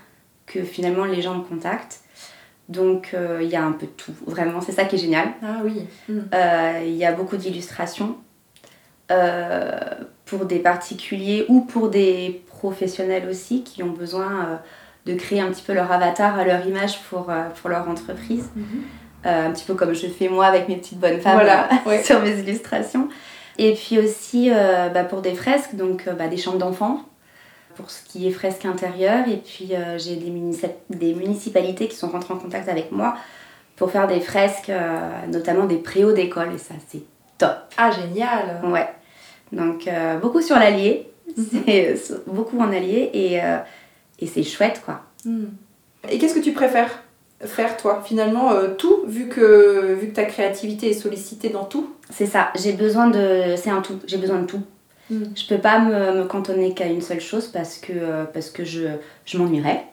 que 0.45 0.63
finalement 0.63 1.03
les 1.03 1.21
gens 1.21 1.35
me 1.35 1.43
contactent. 1.43 1.99
Donc 2.69 3.13
il 3.41 3.47
y 3.47 3.57
a 3.57 3.63
un 3.63 3.73
peu 3.73 3.87
de 3.87 3.91
tout, 3.91 4.13
vraiment, 4.25 4.61
c'est 4.61 4.71
ça 4.71 4.85
qui 4.85 4.95
est 4.95 4.99
génial. 4.99 5.29
Ah 5.43 5.57
oui. 5.63 5.85
Il 6.07 6.95
y 6.95 7.03
a 7.03 7.11
beaucoup 7.11 7.35
d'illustrations 7.35 8.15
pour 9.09 10.45
des 10.45 10.59
particuliers 10.59 11.45
ou 11.49 11.61
pour 11.61 11.89
des 11.89 12.41
professionnels 12.47 13.27
aussi 13.27 13.63
qui 13.63 13.83
ont 13.83 13.91
besoin 13.91 14.61
de 15.05 15.13
créer 15.15 15.41
un 15.41 15.49
petit 15.49 15.63
peu 15.63 15.73
leur 15.73 15.91
avatar 15.91 16.37
à 16.37 16.45
leur 16.45 16.65
image 16.65 17.01
pour, 17.09 17.31
pour 17.59 17.69
leur 17.69 17.89
entreprise. 17.89 18.49
Mhm. 18.55 18.83
Un 19.23 19.51
petit 19.51 19.65
peu 19.65 19.75
comme 19.75 19.93
je 19.93 20.07
fais 20.07 20.29
moi 20.29 20.45
avec 20.45 20.69
mes 20.69 20.77
petites 20.77 20.99
bonnes 20.99 21.19
femmes 21.19 21.45
sur 22.03 22.21
mes 22.21 22.39
illustrations. 22.39 23.09
Et 23.59 23.73
puis 23.73 23.99
aussi 23.99 24.49
euh, 24.49 24.87
bah, 24.87 25.03
pour 25.03 25.21
des 25.21 25.35
fresques, 25.35 25.75
donc 25.75 26.07
euh, 26.07 26.13
bah, 26.13 26.29
des 26.29 26.37
chambres 26.37 26.57
d'enfants, 26.57 27.01
pour 27.75 27.91
ce 27.91 28.01
qui 28.05 28.25
est 28.25 28.31
fresques 28.31 28.63
intérieures. 28.63 29.27
Et 29.27 29.35
puis 29.35 29.75
euh, 29.75 29.97
j'ai 29.97 30.15
des, 30.15 30.31
des, 30.89 31.13
municipalités 31.13 31.89
qui 31.89 31.97
sont 31.97 32.07
rentrées 32.07 32.33
en 32.33 32.37
contact 32.37 32.69
avec 32.69 32.93
moi 32.93 33.17
pour 33.75 33.91
faire 33.91 34.07
des 34.07 34.21
fresques, 34.21 34.71
notamment 35.27 35.65
des 35.65 35.77
préaux 35.77 36.11
d'école. 36.11 36.53
Et 36.53 36.57
ça, 36.57 36.73
c'est 36.87 37.01
top. 37.37 37.55
Ah, 37.77 37.91
génial 37.91 38.61
Ouais. 38.63 38.87
Donc 39.51 39.89
beaucoup 40.21 40.41
sur 40.41 40.57
l'allier, 40.57 41.09
mhm. 41.37 41.45
c'est 41.65 41.95
beaucoup 42.27 42.59
en 42.59 42.71
allier 42.73 43.09
et, 43.13 43.39
et 44.19 44.27
c'est 44.27 44.43
chouette 44.43 44.81
quoi. 44.83 45.01
Hmm. 45.23 45.45
Et 46.09 46.17
qu'est-ce 46.17 46.35
que 46.35 46.43
tu 46.43 46.51
préfères? 46.51 47.03
Faire 47.45 47.77
toi 47.77 48.01
finalement 48.05 48.51
tout 48.77 49.03
vu 49.07 49.29
que 49.29 49.93
vu 49.93 50.09
que 50.09 50.15
ta 50.15 50.25
créativité 50.25 50.89
est 50.89 50.93
sollicitée 50.93 51.49
dans 51.49 51.63
tout 51.63 51.89
c'est 52.09 52.25
ça, 52.25 52.51
j'ai 52.55 52.73
besoin 52.73 53.07
de. 53.07 53.55
C'est 53.55 53.69
un 53.69 53.81
tout, 53.81 53.99
j'ai 54.07 54.17
besoin 54.17 54.39
de 54.39 54.47
tout. 54.47 54.61
Mm. 55.09 55.23
Je 55.35 55.47
peux 55.47 55.59
pas 55.59 55.79
me, 55.79 56.19
me 56.19 56.25
cantonner 56.25 56.73
qu'à 56.73 56.87
une 56.87 57.01
seule 57.01 57.21
chose 57.21 57.47
parce 57.47 57.77
que, 57.77 57.93
euh, 57.93 58.23
parce 58.25 58.49
que 58.49 58.63
je, 58.63 58.87
je 59.25 59.37
m'ennuierais. 59.37 59.85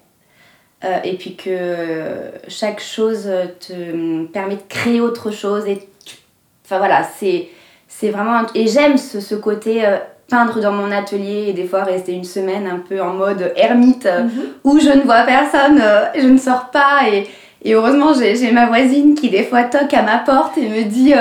Euh, 0.85 0.99
et 1.05 1.17
puis 1.17 1.37
que 1.37 2.31
chaque 2.49 2.81
chose 2.81 3.31
te 3.61 4.27
permet 4.27 4.57
de 4.57 4.63
créer 4.69 5.01
autre 5.01 5.31
chose. 5.31 5.67
Et 5.67 5.89
Enfin 6.65 6.79
voilà, 6.79 7.05
c'est, 7.05 7.49
c'est 7.87 8.11
vraiment. 8.11 8.43
Et 8.55 8.67
j'aime 8.67 8.97
ce, 8.97 9.21
ce 9.21 9.37
côté 9.37 9.87
euh, 9.87 9.99
peindre 10.29 10.61
dans 10.61 10.73
mon 10.73 10.91
atelier 10.91 11.47
et 11.49 11.53
des 11.53 11.65
fois 11.65 11.85
rester 11.85 12.13
une 12.13 12.25
semaine 12.25 12.67
un 12.67 12.79
peu 12.79 13.01
en 13.01 13.15
mode 13.15 13.53
ermite 13.57 14.07
mm-hmm. 14.07 14.65
où 14.65 14.79
je 14.79 14.91
ne 14.91 15.03
vois 15.03 15.23
personne, 15.23 15.81
je 16.17 16.27
ne 16.27 16.39
sors 16.39 16.71
pas. 16.71 17.09
Et, 17.11 17.27
et 17.63 17.75
heureusement, 17.75 18.13
j'ai, 18.13 18.51
ma 18.51 18.67
voisine 18.67 19.15
qui 19.15 19.31
des 19.31 19.45
fois 19.45 19.65
toque 19.65 19.95
à 19.95 20.03
ma 20.03 20.19
porte 20.19 20.59
et 20.59 20.69
me 20.69 20.85
dit 20.85 21.15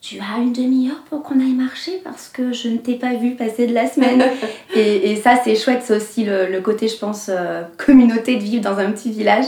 tu 0.00 0.18
as 0.20 0.38
une 0.38 0.52
demi-heure 0.52 1.02
pour 1.10 1.22
qu'on 1.22 1.40
aille 1.40 1.54
marcher 1.54 2.00
parce 2.04 2.28
que 2.28 2.52
je 2.52 2.68
ne 2.68 2.78
t'ai 2.78 2.94
pas 2.94 3.14
vu 3.14 3.32
passer 3.32 3.66
de 3.66 3.74
la 3.74 3.88
semaine. 3.88 4.22
et, 4.74 5.10
et, 5.10 5.16
ça, 5.16 5.34
c'est 5.42 5.56
chouette, 5.56 5.82
c'est 5.84 5.96
aussi 5.96 6.24
le, 6.24 6.46
le, 6.46 6.60
côté, 6.60 6.86
je 6.88 6.96
pense, 6.96 7.28
euh, 7.28 7.62
communauté 7.84 8.36
de 8.36 8.42
vivre 8.42 8.62
dans 8.62 8.78
un 8.78 8.92
petit 8.92 9.10
village. 9.10 9.46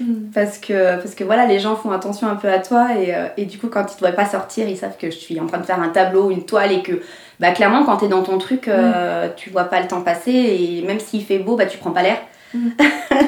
Mm. 0.00 0.30
Parce, 0.34 0.58
que, 0.58 0.96
parce 0.96 1.14
que 1.14 1.24
voilà, 1.24 1.46
les 1.46 1.58
gens 1.58 1.76
font 1.76 1.90
attention 1.90 2.26
un 2.28 2.36
peu 2.36 2.48
à 2.48 2.58
toi 2.58 2.88
et, 2.98 3.14
euh, 3.14 3.26
et 3.36 3.44
du 3.44 3.58
coup, 3.58 3.68
quand 3.68 3.86
ils 3.92 3.96
ne 3.96 4.00
doivent 4.00 4.14
pas 4.14 4.26
sortir, 4.26 4.68
ils 4.68 4.76
savent 4.76 4.96
que 4.96 5.10
je 5.10 5.16
suis 5.16 5.38
en 5.38 5.46
train 5.46 5.58
de 5.58 5.66
faire 5.66 5.80
un 5.80 5.88
tableau, 5.88 6.30
une 6.30 6.44
toile 6.44 6.72
et 6.72 6.82
que 6.82 7.00
bah, 7.38 7.52
clairement, 7.52 7.84
quand 7.84 7.98
tu 7.98 8.06
es 8.06 8.08
dans 8.08 8.22
ton 8.22 8.38
truc, 8.38 8.68
euh, 8.68 9.28
mm. 9.28 9.30
tu 9.36 9.50
vois 9.50 9.64
pas 9.64 9.80
le 9.80 9.88
temps 9.88 10.02
passer 10.02 10.32
et 10.32 10.82
même 10.86 11.00
s'il 11.00 11.24
fait 11.24 11.38
beau, 11.38 11.56
bah, 11.56 11.66
tu 11.66 11.78
prends 11.78 11.92
pas 11.92 12.02
l'air. 12.02 12.18
Mm. 12.54 12.70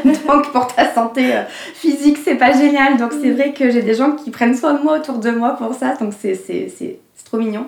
donc 0.28 0.52
pour 0.52 0.66
ta 0.66 0.92
santé 0.92 1.34
euh, 1.36 1.42
physique, 1.74 2.18
c'est 2.24 2.36
pas 2.36 2.52
génial. 2.52 2.96
Donc 2.96 3.12
c'est 3.20 3.30
vrai 3.30 3.52
que 3.52 3.70
j'ai 3.70 3.82
des 3.82 3.94
gens 3.94 4.12
qui 4.12 4.30
prennent 4.30 4.56
soin 4.56 4.74
de 4.74 4.82
moi 4.82 4.98
autour 4.98 5.18
de 5.18 5.30
moi 5.30 5.56
pour 5.56 5.74
ça. 5.74 5.94
Donc 5.94 6.12
c'est 6.18 6.98
trop 7.24 7.38
mignon. 7.38 7.66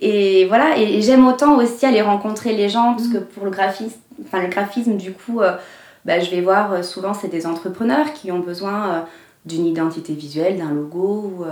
Et 0.00 0.44
voilà, 0.46 0.76
et, 0.76 1.00
j'aime 1.00 1.26
autant 1.26 1.56
aussi 1.56 1.86
aller 1.86 2.02
rencontrer 2.02 2.52
les 2.52 2.68
gens 2.68 2.94
parce 2.94 3.08
que 3.08 3.18
pour 3.18 3.44
le 3.44 3.50
graphisme, 3.50 3.96
enfin 4.26 4.42
le 4.42 4.48
graphisme 4.48 4.96
du 4.96 5.12
coup, 5.12 5.40
euh, 5.40 5.52
bah, 6.06 6.20
je 6.20 6.30
vais 6.30 6.40
voir 6.40 6.72
euh, 6.72 6.82
souvent 6.82 7.12
c'est 7.12 7.28
des 7.28 7.46
entrepreneurs 7.46 8.14
qui 8.14 8.32
ont 8.32 8.38
besoin 8.38 9.04
d'une 9.44 9.66
identité 9.66 10.14
visuelle, 10.14 10.56
d'un 10.56 10.72
logo 10.72 11.32
ou, 11.36 11.44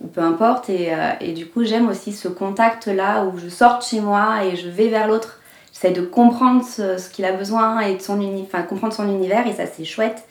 ou, 0.00 0.06
peu 0.08 0.20
importe. 0.20 0.68
Et, 0.68 0.92
et 1.20 1.32
du 1.32 1.46
coup 1.46 1.64
j'aime 1.64 1.88
aussi 1.88 2.12
ce 2.12 2.28
contact 2.28 2.86
là 2.86 3.24
où 3.24 3.38
je 3.38 3.48
sorte 3.48 3.86
chez 3.86 4.00
moi 4.00 4.44
et 4.44 4.56
je 4.56 4.68
vais 4.68 4.88
vers 4.88 5.08
l'autre 5.08 5.40
j'essaie 5.74 5.92
de 5.92 6.02
comprendre 6.02 6.64
ce, 6.64 7.10
qu'il 7.10 7.24
a 7.24 7.32
besoin 7.32 7.80
et 7.80 7.96
de 7.96 8.00
son 8.00 8.20
enfin, 8.42 8.62
comprendre 8.62 8.94
son 8.94 9.08
univers 9.08 9.46
et 9.46 9.52
ça 9.52 9.66
c'est 9.66 9.84
chouette. 9.84 10.24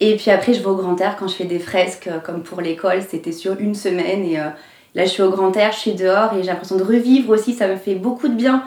Et 0.00 0.16
puis 0.16 0.30
après 0.30 0.54
je 0.54 0.60
vais 0.60 0.66
au 0.66 0.76
grand 0.76 1.00
air 1.00 1.16
quand 1.18 1.28
je 1.28 1.34
fais 1.34 1.44
des 1.44 1.58
fresques 1.58 2.08
euh, 2.08 2.20
comme 2.20 2.42
pour 2.42 2.60
l'école, 2.60 3.02
c'était 3.08 3.32
sur 3.32 3.58
une 3.58 3.74
semaine 3.74 4.24
et 4.24 4.38
euh, 4.38 4.48
là 4.94 5.04
je 5.04 5.10
suis 5.10 5.22
au 5.22 5.30
grand 5.30 5.56
air, 5.56 5.72
je 5.72 5.78
suis 5.78 5.94
dehors 5.94 6.34
et 6.34 6.42
j'ai 6.42 6.48
l'impression 6.48 6.76
de 6.76 6.84
revivre 6.84 7.30
aussi, 7.30 7.54
ça 7.54 7.68
me 7.68 7.76
fait 7.76 7.94
beaucoup 7.94 8.28
de 8.28 8.34
bien. 8.34 8.62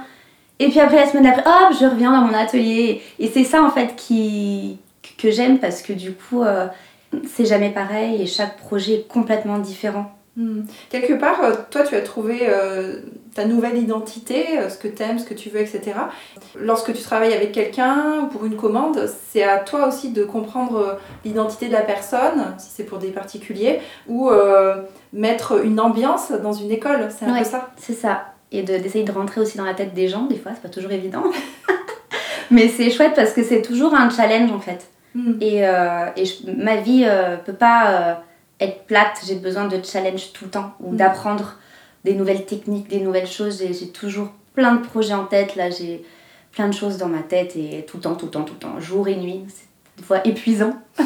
Et 0.63 0.69
puis 0.69 0.79
après 0.79 0.97
la 0.97 1.07
semaine 1.07 1.23
d'après, 1.23 1.43
hop, 1.43 1.75
je 1.79 1.85
reviens 1.85 2.11
dans 2.11 2.25
mon 2.25 2.33
atelier 2.33 3.01
et 3.19 3.27
c'est 3.27 3.43
ça 3.43 3.63
en 3.63 3.69
fait 3.69 3.95
qui, 3.95 4.77
que 5.17 5.29
j'aime 5.31 5.59
parce 5.59 5.81
que 5.81 5.93
du 5.93 6.13
coup 6.13 6.41
euh, 6.43 6.67
c'est 7.27 7.45
jamais 7.45 7.69
pareil 7.69 8.21
et 8.21 8.25
chaque 8.25 8.57
projet 8.57 8.93
est 8.93 9.07
complètement 9.07 9.59
différent. 9.59 10.11
Hmm. 10.35 10.61
Quelque 10.89 11.13
part, 11.13 11.39
toi, 11.69 11.83
tu 11.83 11.95
as 11.95 12.01
trouvé 12.01 12.47
ta 13.33 13.45
nouvelle 13.45 13.77
identité, 13.77 14.59
euh, 14.59 14.69
ce 14.69 14.77
que 14.77 14.87
tu 14.87 15.01
aimes, 15.01 15.19
ce 15.19 15.25
que 15.25 15.33
tu 15.33 15.49
veux, 15.49 15.59
etc. 15.59 15.93
Lorsque 16.55 16.93
tu 16.93 17.01
travailles 17.01 17.33
avec 17.33 17.51
quelqu'un 17.51 18.21
ou 18.23 18.27
pour 18.27 18.45
une 18.45 18.55
commande, 18.55 19.09
c'est 19.29 19.43
à 19.43 19.59
toi 19.59 19.87
aussi 19.87 20.11
de 20.11 20.23
comprendre 20.23 20.77
euh, 20.77 20.93
l'identité 21.25 21.67
de 21.67 21.73
la 21.73 21.81
personne, 21.81 22.55
si 22.57 22.69
c'est 22.73 22.83
pour 22.83 22.99
des 22.99 23.09
particuliers, 23.09 23.79
ou 24.07 24.29
euh, 24.29 24.81
mettre 25.11 25.63
une 25.63 25.79
ambiance 25.79 26.31
dans 26.31 26.53
une 26.53 26.71
école. 26.71 27.09
C'est 27.17 27.25
un 27.25 27.37
peu 27.37 27.43
ça 27.43 27.71
C'est 27.77 27.93
ça. 27.93 28.32
Et 28.53 28.61
d'essayer 28.61 29.03
de, 29.03 29.11
rentrer 29.11 29.41
aussi 29.41 29.57
dans 29.57 29.65
la 29.65 29.73
tête 29.73 29.93
des 29.93 30.07
gens, 30.07 30.23
des 30.25 30.37
fois, 30.37 30.51
c'est 30.53 30.61
pas 30.61 30.69
toujours 30.69 30.91
évident. 30.91 31.23
Mais 32.51 32.67
c'est 32.67 32.89
chouette 32.89 33.13
parce 33.15 33.33
que 33.33 33.43
c'est 33.43 33.61
toujours 33.61 33.93
un 33.93 34.09
challenge 34.09 34.51
en 34.51 34.59
fait. 34.59 34.87
Hmm. 35.15 35.33
Et, 35.41 35.61
et 35.61 36.23
ma 36.55 36.75
vie 36.75 37.05
peut 37.45 37.53
pas 37.53 38.23
être 38.59 38.83
plate, 38.85 39.21
j'ai 39.25 39.35
besoin 39.35 39.67
de 39.67 39.79
challenge 39.83 40.33
tout 40.33 40.45
le 40.45 40.51
temps 40.51 40.73
ou 40.79 40.93
hmm. 40.93 40.97
d'apprendre 40.97 41.57
des 42.03 42.13
nouvelles 42.13 42.45
techniques, 42.45 42.89
des 42.89 42.99
nouvelles 42.99 43.27
choses. 43.27 43.59
J'ai 43.59 43.89
toujours 43.89 44.29
plein 44.53 44.75
de 44.75 44.85
projets 44.85 45.13
en 45.13 45.25
tête. 45.25 45.55
Là, 45.55 45.69
j'ai 45.69 46.03
plein 46.51 46.67
de 46.67 46.73
choses 46.73 46.97
dans 46.97 47.07
ma 47.07 47.21
tête 47.21 47.55
et 47.55 47.85
tout 47.87 47.97
le 47.97 48.03
temps, 48.03 48.15
tout 48.15 48.25
le 48.25 48.31
temps, 48.31 48.43
tout 48.43 48.53
le 48.53 48.59
temps, 48.59 48.79
jour 48.79 49.07
et 49.07 49.15
nuit. 49.15 49.43
C'est 49.47 49.65
des 49.97 50.03
fois 50.03 50.25
épuisant. 50.25 50.73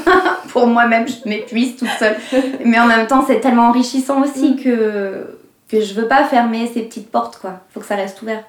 Pour 0.50 0.68
moi-même, 0.68 1.08
je 1.08 1.28
m'épuise 1.28 1.76
toute 1.76 1.90
seule. 2.00 2.16
Mais 2.66 2.80
en 2.80 2.88
même 2.88 3.08
temps, 3.08 3.24
c'est 3.26 3.40
tellement 3.40 3.70
enrichissant 3.70 4.24
aussi 4.24 4.52
mm. 4.52 4.64
que, 4.64 5.37
que 5.68 5.82
je 5.82 5.94
veux 5.94 6.08
pas 6.08 6.24
fermer 6.26 6.68
ces 6.68 6.82
petites 6.82 7.12
portes, 7.12 7.38
quoi. 7.40 7.60
Faut 7.74 7.80
que 7.80 7.86
ça 7.86 7.96
reste 7.96 8.22
ouvert. 8.22 8.44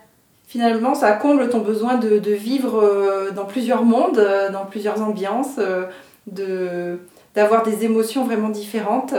Finalement, 0.46 0.94
ça 0.94 1.12
comble 1.12 1.50
ton 1.50 1.59
besoin 1.59 1.96
de, 1.96 2.18
de 2.18 2.31
vivre 2.31 2.78
euh, 2.83 3.31
dans 3.33 3.44
plusieurs 3.44 3.85
mondes, 3.85 4.18
euh, 4.18 4.50
dans 4.50 4.64
plusieurs 4.64 5.02
ambiances, 5.02 5.57
euh, 5.59 5.85
de 6.26 6.98
d'avoir 7.35 7.62
des 7.62 7.85
émotions 7.85 8.24
vraiment 8.24 8.48
différentes 8.48 9.14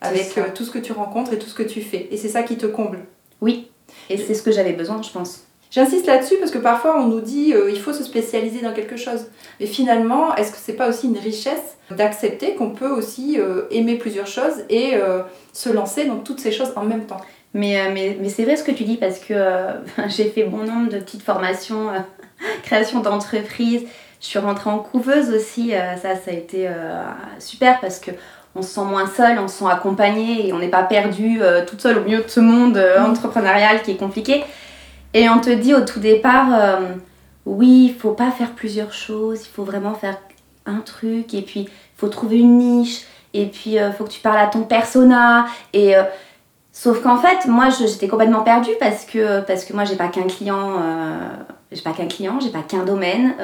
avec 0.00 0.40
tout 0.54 0.64
ce 0.64 0.72
que 0.72 0.78
tu 0.78 0.90
rencontres 0.92 1.34
et 1.34 1.38
tout 1.38 1.46
ce 1.46 1.54
que 1.54 1.62
tu 1.62 1.82
fais. 1.82 2.08
Et 2.10 2.16
c'est 2.16 2.28
ça 2.28 2.42
qui 2.42 2.56
te 2.56 2.66
comble. 2.66 3.00
Oui, 3.40 3.70
et 4.08 4.16
c'est 4.16 4.34
ce 4.34 4.42
que 4.42 4.50
j'avais 4.50 4.72
besoin, 4.72 5.00
je 5.02 5.10
pense. 5.10 5.44
J'insiste 5.70 6.06
là-dessus 6.06 6.34
parce 6.40 6.50
que 6.50 6.58
parfois 6.58 7.00
on 7.00 7.06
nous 7.06 7.20
dit 7.20 7.52
euh, 7.54 7.70
il 7.70 7.78
faut 7.78 7.92
se 7.92 8.02
spécialiser 8.02 8.60
dans 8.60 8.72
quelque 8.72 8.96
chose. 8.96 9.26
Mais 9.60 9.66
finalement, 9.66 10.34
est-ce 10.34 10.50
que 10.50 10.58
c'est 10.60 10.72
pas 10.72 10.88
aussi 10.88 11.06
une 11.06 11.18
richesse 11.18 11.76
d'accepter 11.92 12.56
qu'on 12.56 12.70
peut 12.70 12.90
aussi 12.90 13.38
euh, 13.38 13.66
aimer 13.70 13.96
plusieurs 13.96 14.26
choses 14.26 14.64
et 14.68 14.94
se 15.52 15.68
lancer 15.68 16.06
dans 16.06 16.16
toutes 16.18 16.40
ces 16.40 16.50
choses 16.50 16.72
en 16.74 16.84
même 16.84 17.04
temps? 17.04 17.20
Mais, 17.54 17.90
mais, 17.92 18.16
mais 18.20 18.28
c'est 18.28 18.44
vrai 18.44 18.56
ce 18.56 18.64
que 18.64 18.72
tu 18.72 18.84
dis 18.84 18.96
parce 18.96 19.18
que 19.18 19.34
j'ai 20.08 20.30
fait 20.30 20.44
bon 20.44 20.64
nombre 20.64 20.90
de 20.90 20.98
petites 20.98 21.22
formations, 21.22 21.90
création 22.62 23.00
d'entreprise. 23.00 23.82
Je 24.20 24.26
suis 24.26 24.38
rentrée 24.38 24.68
en 24.68 24.78
couveuse 24.78 25.30
aussi. 25.30 25.70
ça, 25.70 26.14
ça 26.14 26.30
a 26.30 26.34
été 26.34 26.68
super 27.38 27.80
parce 27.80 27.98
que 27.98 28.10
on 28.54 28.62
se 28.62 28.68
sent 28.68 28.84
moins 28.84 29.06
seul, 29.06 29.38
on 29.38 29.48
se 29.48 29.58
sent 29.58 29.70
accompagné 29.70 30.48
et 30.48 30.52
on 30.52 30.58
n'est 30.58 30.68
pas 30.68 30.82
perdu 30.82 31.40
euh, 31.40 31.64
toute 31.64 31.80
seule 31.80 31.98
au 31.98 32.02
milieu 32.02 32.22
de 32.22 32.28
ce 32.28 32.40
monde 32.40 32.76
euh, 32.76 33.00
mm. 33.00 33.10
entrepreneurial 33.10 33.82
qui 33.82 33.92
est 33.92 33.96
compliqué. 33.96 34.44
Et 35.14 35.28
on 35.28 35.40
te 35.40 35.50
dit 35.50 35.74
au 35.74 35.82
tout 35.82 36.00
départ, 36.00 36.48
euh, 36.52 36.94
oui, 37.46 37.92
il 37.94 37.94
faut 37.94 38.12
pas 38.12 38.30
faire 38.30 38.52
plusieurs 38.52 38.92
choses, 38.92 39.46
il 39.46 39.50
faut 39.50 39.64
vraiment 39.64 39.94
faire 39.94 40.18
un 40.66 40.80
truc 40.80 41.34
et 41.34 41.42
puis 41.42 41.60
il 41.60 41.70
faut 41.96 42.08
trouver 42.08 42.38
une 42.38 42.58
niche 42.58 43.02
et 43.34 43.46
puis 43.46 43.72
il 43.74 43.92
faut 43.96 44.04
que 44.04 44.10
tu 44.10 44.20
parles 44.20 44.38
à 44.38 44.46
ton 44.46 44.62
persona 44.62 45.46
et 45.72 45.94
sauf 46.82 47.02
qu'en 47.02 47.18
fait 47.18 47.46
moi 47.46 47.68
j'étais 47.68 48.08
complètement 48.08 48.42
perdue 48.42 48.70
parce 48.80 49.04
que 49.04 49.40
parce 49.40 49.64
que 49.64 49.74
moi 49.74 49.84
j'ai 49.84 49.96
pas 49.96 50.08
qu'un 50.08 50.26
client 50.26 50.80
j'ai 51.72 51.82
pas 51.82 51.92
qu'un 51.92 52.06
client 52.06 52.38
j'ai 52.40 52.50
pas 52.50 52.62
qu'un 52.62 52.84
domaine 52.84 53.34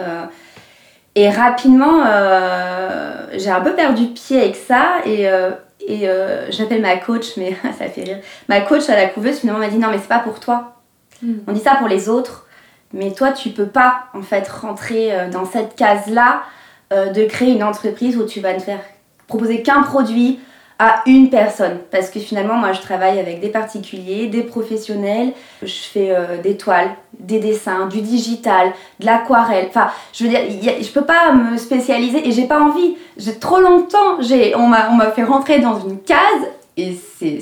et 1.17 1.31
rapidement, 1.31 2.05
euh, 2.07 3.27
j'ai 3.33 3.49
un 3.49 3.63
peu 3.63 3.75
perdu 3.75 4.09
pied 4.09 4.39
avec 4.39 4.55
ça 4.55 4.99
et, 5.07 5.27
euh, 5.27 5.51
et 5.81 6.11
euh, 6.11 6.51
j'appelle 6.51 6.83
ma 6.83 6.99
coach, 6.99 7.39
mais 7.39 7.57
ça 7.79 7.87
fait 7.87 8.03
rire. 8.03 8.19
Ma 8.51 8.61
coach 8.61 8.89
à 8.91 8.95
la 8.95 9.07
couveuse 9.07 9.39
finalement 9.39 9.61
m'a 9.61 9.71
dit 9.71 9.79
non 9.79 9.89
mais 9.91 9.99
c'est 9.99 10.09
pas 10.09 10.19
pour 10.19 10.41
toi. 10.41 10.75
Hmm. 11.23 11.39
On 11.49 11.53
dit 11.53 11.61
ça 11.61 11.77
pour 11.77 11.89
les 11.89 12.11
autres, 12.11 12.47
mais 12.93 13.13
toi 13.13 13.33
tu 13.33 13.49
peux 13.49 13.67
pas 13.67 14.05
en 14.13 14.21
fait 14.21 14.47
rentrer 14.47 15.11
dans 15.33 15.47
cette 15.47 15.75
case 15.75 16.07
là 16.09 16.43
de 16.91 17.25
créer 17.25 17.53
une 17.53 17.65
entreprise 17.65 18.19
où 18.19 18.27
tu 18.27 18.41
vas 18.41 18.53
ne 18.53 18.59
faire 18.59 18.81
proposer 19.27 19.63
qu'un 19.63 19.83
produit 19.83 20.39
à 20.79 21.03
une 21.07 21.31
personne. 21.31 21.79
Parce 21.91 22.11
que 22.11 22.21
finalement, 22.21 22.55
moi, 22.55 22.73
je 22.73 22.81
travaille 22.81 23.19
avec 23.19 23.41
des 23.41 23.49
particuliers, 23.49 24.27
des 24.27 24.43
professionnels. 24.43 25.33
Je 25.63 25.73
fais 25.93 26.11
euh, 26.11 26.37
des 26.43 26.57
toiles, 26.57 26.91
des 27.19 27.39
dessins, 27.39 27.87
du 27.87 28.01
digital, 28.03 28.73
de 29.01 29.07
l'aquarelle. 29.07 29.67
Enfin, 29.69 29.89
je 30.13 30.25
veux 30.25 30.31
dire, 30.31 30.41
je 30.81 30.91
peux 30.91 31.05
pas 31.05 31.33
me 31.33 31.57
spécialiser 31.57 32.27
et 32.29 32.33
j'ai 32.33 32.47
pas 32.47 32.61
envie. 32.61 32.97
J'ai 33.17 33.39
trop 33.39 33.61
longtemps, 33.61 34.19
on 34.57 34.67
m'a 34.67 35.11
fait 35.13 35.25
rentrer 35.25 35.61
dans 35.61 35.81
une 35.81 36.01
case 36.01 36.47
et 36.77 36.95
c'est 37.19 37.39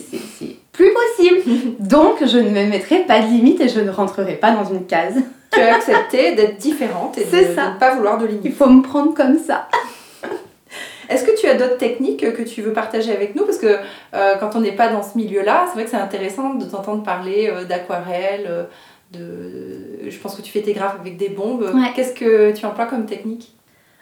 plus 0.72 0.92
possible. 0.92 1.76
Donc, 1.80 2.24
je 2.24 2.38
ne 2.38 2.50
me 2.50 2.66
mettrai 2.66 3.00
pas 3.00 3.20
de 3.20 3.26
limite 3.26 3.60
et 3.60 3.68
je 3.68 3.80
ne 3.80 3.90
rentrerai 3.90 4.34
pas 4.34 4.52
dans 4.52 4.64
une 4.64 4.86
case. 4.86 5.14
Tu 5.50 5.60
as 5.60 5.74
accepté 5.76 6.34
d'être 6.34 6.58
différente 6.58 7.16
et 7.18 7.24
de, 7.24 7.36
ne 7.36 7.78
pas 7.78 7.94
vouloir 7.94 8.18
de 8.18 8.26
limite. 8.26 8.44
Il 8.44 8.52
faut 8.52 8.68
me 8.68 8.82
prendre 8.82 9.14
comme 9.14 9.38
ça. 9.38 9.68
Est-ce 11.08 11.24
que 11.24 11.38
tu 11.38 11.46
as 11.46 11.54
d'autres 11.54 11.78
techniques 11.78 12.20
que 12.32 12.42
tu 12.42 12.62
veux 12.62 12.72
partager 12.72 13.12
avec 13.12 13.34
nous? 13.34 13.44
Parce 13.44 13.58
que 13.58 13.78
euh, 14.14 14.36
quand 14.38 14.56
on 14.56 14.60
n'est 14.60 14.72
pas 14.72 14.88
dans 14.88 15.02
ce 15.02 15.16
milieu-là, 15.16 15.64
c'est 15.68 15.74
vrai 15.74 15.84
que 15.84 15.90
c'est 15.90 15.96
intéressant 15.96 16.54
de 16.54 16.64
t'entendre 16.64 17.02
parler 17.02 17.50
euh, 17.50 17.64
d'aquarelle, 17.64 18.46
euh, 18.48 18.64
de... 19.12 20.10
je 20.10 20.18
pense 20.18 20.34
que 20.34 20.42
tu 20.42 20.50
fais 20.50 20.62
tes 20.62 20.72
graphes 20.72 20.96
avec 21.00 21.16
des 21.16 21.28
bombes. 21.28 21.72
Qu'est-ce 21.94 22.14
que 22.14 22.52
tu 22.52 22.66
emploies 22.66 22.86
comme 22.86 23.06
technique? 23.06 23.52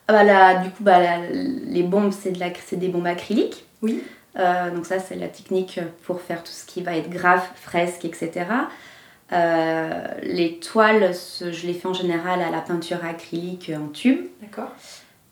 Ah 0.08 0.12
bah 0.14 0.24
là, 0.24 0.62
Du 0.62 0.70
coup, 0.70 0.82
bah, 0.82 0.98
les 1.30 1.82
bombes, 1.82 2.12
c'est 2.12 2.30
de 2.30 2.76
des 2.76 2.88
bombes 2.88 3.06
acryliques. 3.06 3.64
Oui. 3.82 4.02
donc 4.36 4.86
ça, 4.86 4.98
c'est 4.98 5.16
la 5.16 5.28
technique 5.28 5.80
pour 6.04 6.20
faire 6.20 6.42
tout 6.42 6.52
ce 6.52 6.64
qui 6.64 6.82
va 6.82 6.96
être 6.96 7.10
graphe, 7.10 7.52
fresque, 7.56 8.04
etc. 8.04 8.46
les 10.22 10.58
toiles, 10.58 11.12
je 11.40 11.66
les 11.66 11.74
fais 11.74 11.88
en 11.88 11.94
général 11.94 12.42
à 12.42 12.50
la 12.50 12.60
peinture 12.60 13.04
acrylique 13.04 13.70
en 13.74 13.88
tube. 13.88 14.26
D'accord. 14.40 14.70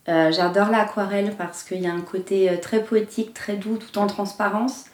Euh, 0.09 0.31
j'adore 0.31 0.69
l'aquarelle 0.69 1.33
parce 1.37 1.63
qu'il 1.63 1.81
y 1.81 1.87
a 1.87 1.93
un 1.93 2.01
côté 2.01 2.49
euh, 2.49 2.57
très 2.57 2.83
poétique, 2.83 3.33
très 3.33 3.55
doux, 3.55 3.77
tout 3.77 3.99
en 3.99 4.07
transparence. 4.07 4.85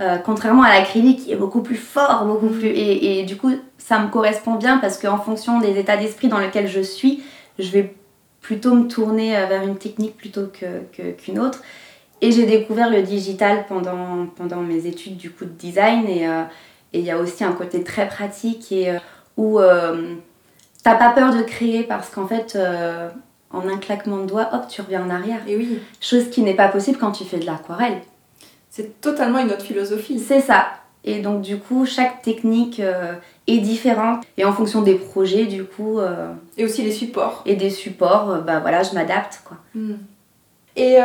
Euh, 0.00 0.18
contrairement 0.18 0.62
à 0.62 0.78
l'acrylique 0.78 1.24
qui 1.24 1.32
est 1.32 1.36
beaucoup 1.36 1.62
plus 1.62 1.76
fort, 1.76 2.24
beaucoup 2.26 2.48
plus. 2.48 2.68
Et, 2.68 3.24
du 3.24 3.36
coup, 3.36 3.50
ça 3.78 3.98
me 3.98 4.08
correspond 4.08 4.54
bien 4.54 4.78
parce 4.78 4.98
qu'en 4.98 5.18
fonction 5.18 5.58
des 5.58 5.78
états 5.78 5.96
d'esprit 5.96 6.28
dans 6.28 6.38
lesquels 6.38 6.68
je 6.68 6.80
suis, 6.80 7.22
je 7.58 7.70
vais 7.70 7.94
plutôt 8.40 8.74
me 8.74 8.86
tourner 8.86 9.30
vers 9.48 9.62
une 9.62 9.78
technique 9.78 10.16
plutôt 10.16 10.46
qu'une 11.18 11.38
autre. 11.38 11.62
Et 12.20 12.30
j'ai 12.30 12.46
découvert 12.46 12.90
le 12.90 13.02
digital 13.02 13.64
pendant, 13.66 14.26
pendant 14.36 14.60
mes 14.60 14.86
études 14.86 15.16
du 15.16 15.30
coup 15.30 15.44
de 15.46 15.50
design. 15.50 16.06
Et 16.06 16.28
il 16.92 17.00
y 17.00 17.10
a 17.10 17.18
aussi 17.18 17.42
un 17.42 17.52
côté 17.52 17.82
très 17.82 18.06
pratique 18.06 18.70
et, 18.70 18.94
où 19.36 19.58
t'as 20.84 20.94
pas 20.94 21.10
peur 21.10 21.34
de 21.34 21.42
créer 21.42 21.82
parce 21.82 22.10
qu'en 22.10 22.26
fait 22.26 22.56
en 23.56 23.68
un 23.68 23.78
claquement 23.78 24.18
de 24.18 24.26
doigts, 24.26 24.50
hop, 24.52 24.68
tu 24.68 24.80
reviens 24.80 25.04
en 25.04 25.10
arrière. 25.10 25.40
Et 25.46 25.56
oui. 25.56 25.78
Chose 26.00 26.30
qui 26.30 26.42
n'est 26.42 26.54
pas 26.54 26.68
possible 26.68 26.98
quand 26.98 27.12
tu 27.12 27.24
fais 27.24 27.38
de 27.38 27.46
l'aquarelle. 27.46 28.00
C'est 28.70 29.00
totalement 29.00 29.38
une 29.38 29.50
autre 29.50 29.64
philosophie. 29.64 30.18
C'est 30.20 30.40
ça. 30.40 30.66
Et 31.04 31.20
donc 31.20 31.40
du 31.40 31.58
coup, 31.58 31.86
chaque 31.86 32.22
technique 32.22 32.80
euh, 32.80 33.14
est 33.46 33.58
différente. 33.58 34.24
Et 34.36 34.44
en 34.44 34.52
fonction 34.52 34.82
des 34.82 34.96
projets, 34.96 35.46
du 35.46 35.64
coup... 35.64 35.98
Euh, 35.98 36.32
et 36.58 36.64
aussi 36.64 36.82
les 36.82 36.92
supports. 36.92 37.42
Et 37.46 37.56
des 37.56 37.70
supports, 37.70 38.30
euh, 38.30 38.40
bah 38.40 38.60
voilà, 38.60 38.82
je 38.82 38.92
m'adapte, 38.92 39.40
quoi. 39.44 39.56
Hmm. 39.74 39.94
Et 40.78 40.98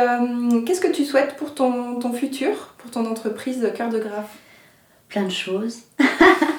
qu'est-ce 0.66 0.82
que 0.82 0.92
tu 0.92 1.06
souhaites 1.06 1.34
pour 1.36 1.54
ton, 1.54 1.98
ton 1.98 2.12
futur, 2.12 2.74
pour 2.76 2.90
ton 2.90 3.06
entreprise 3.06 3.66
Cœur 3.74 3.88
de 3.88 3.98
Graphe 3.98 4.36
Plein 5.08 5.22
de 5.22 5.30
choses. 5.30 5.78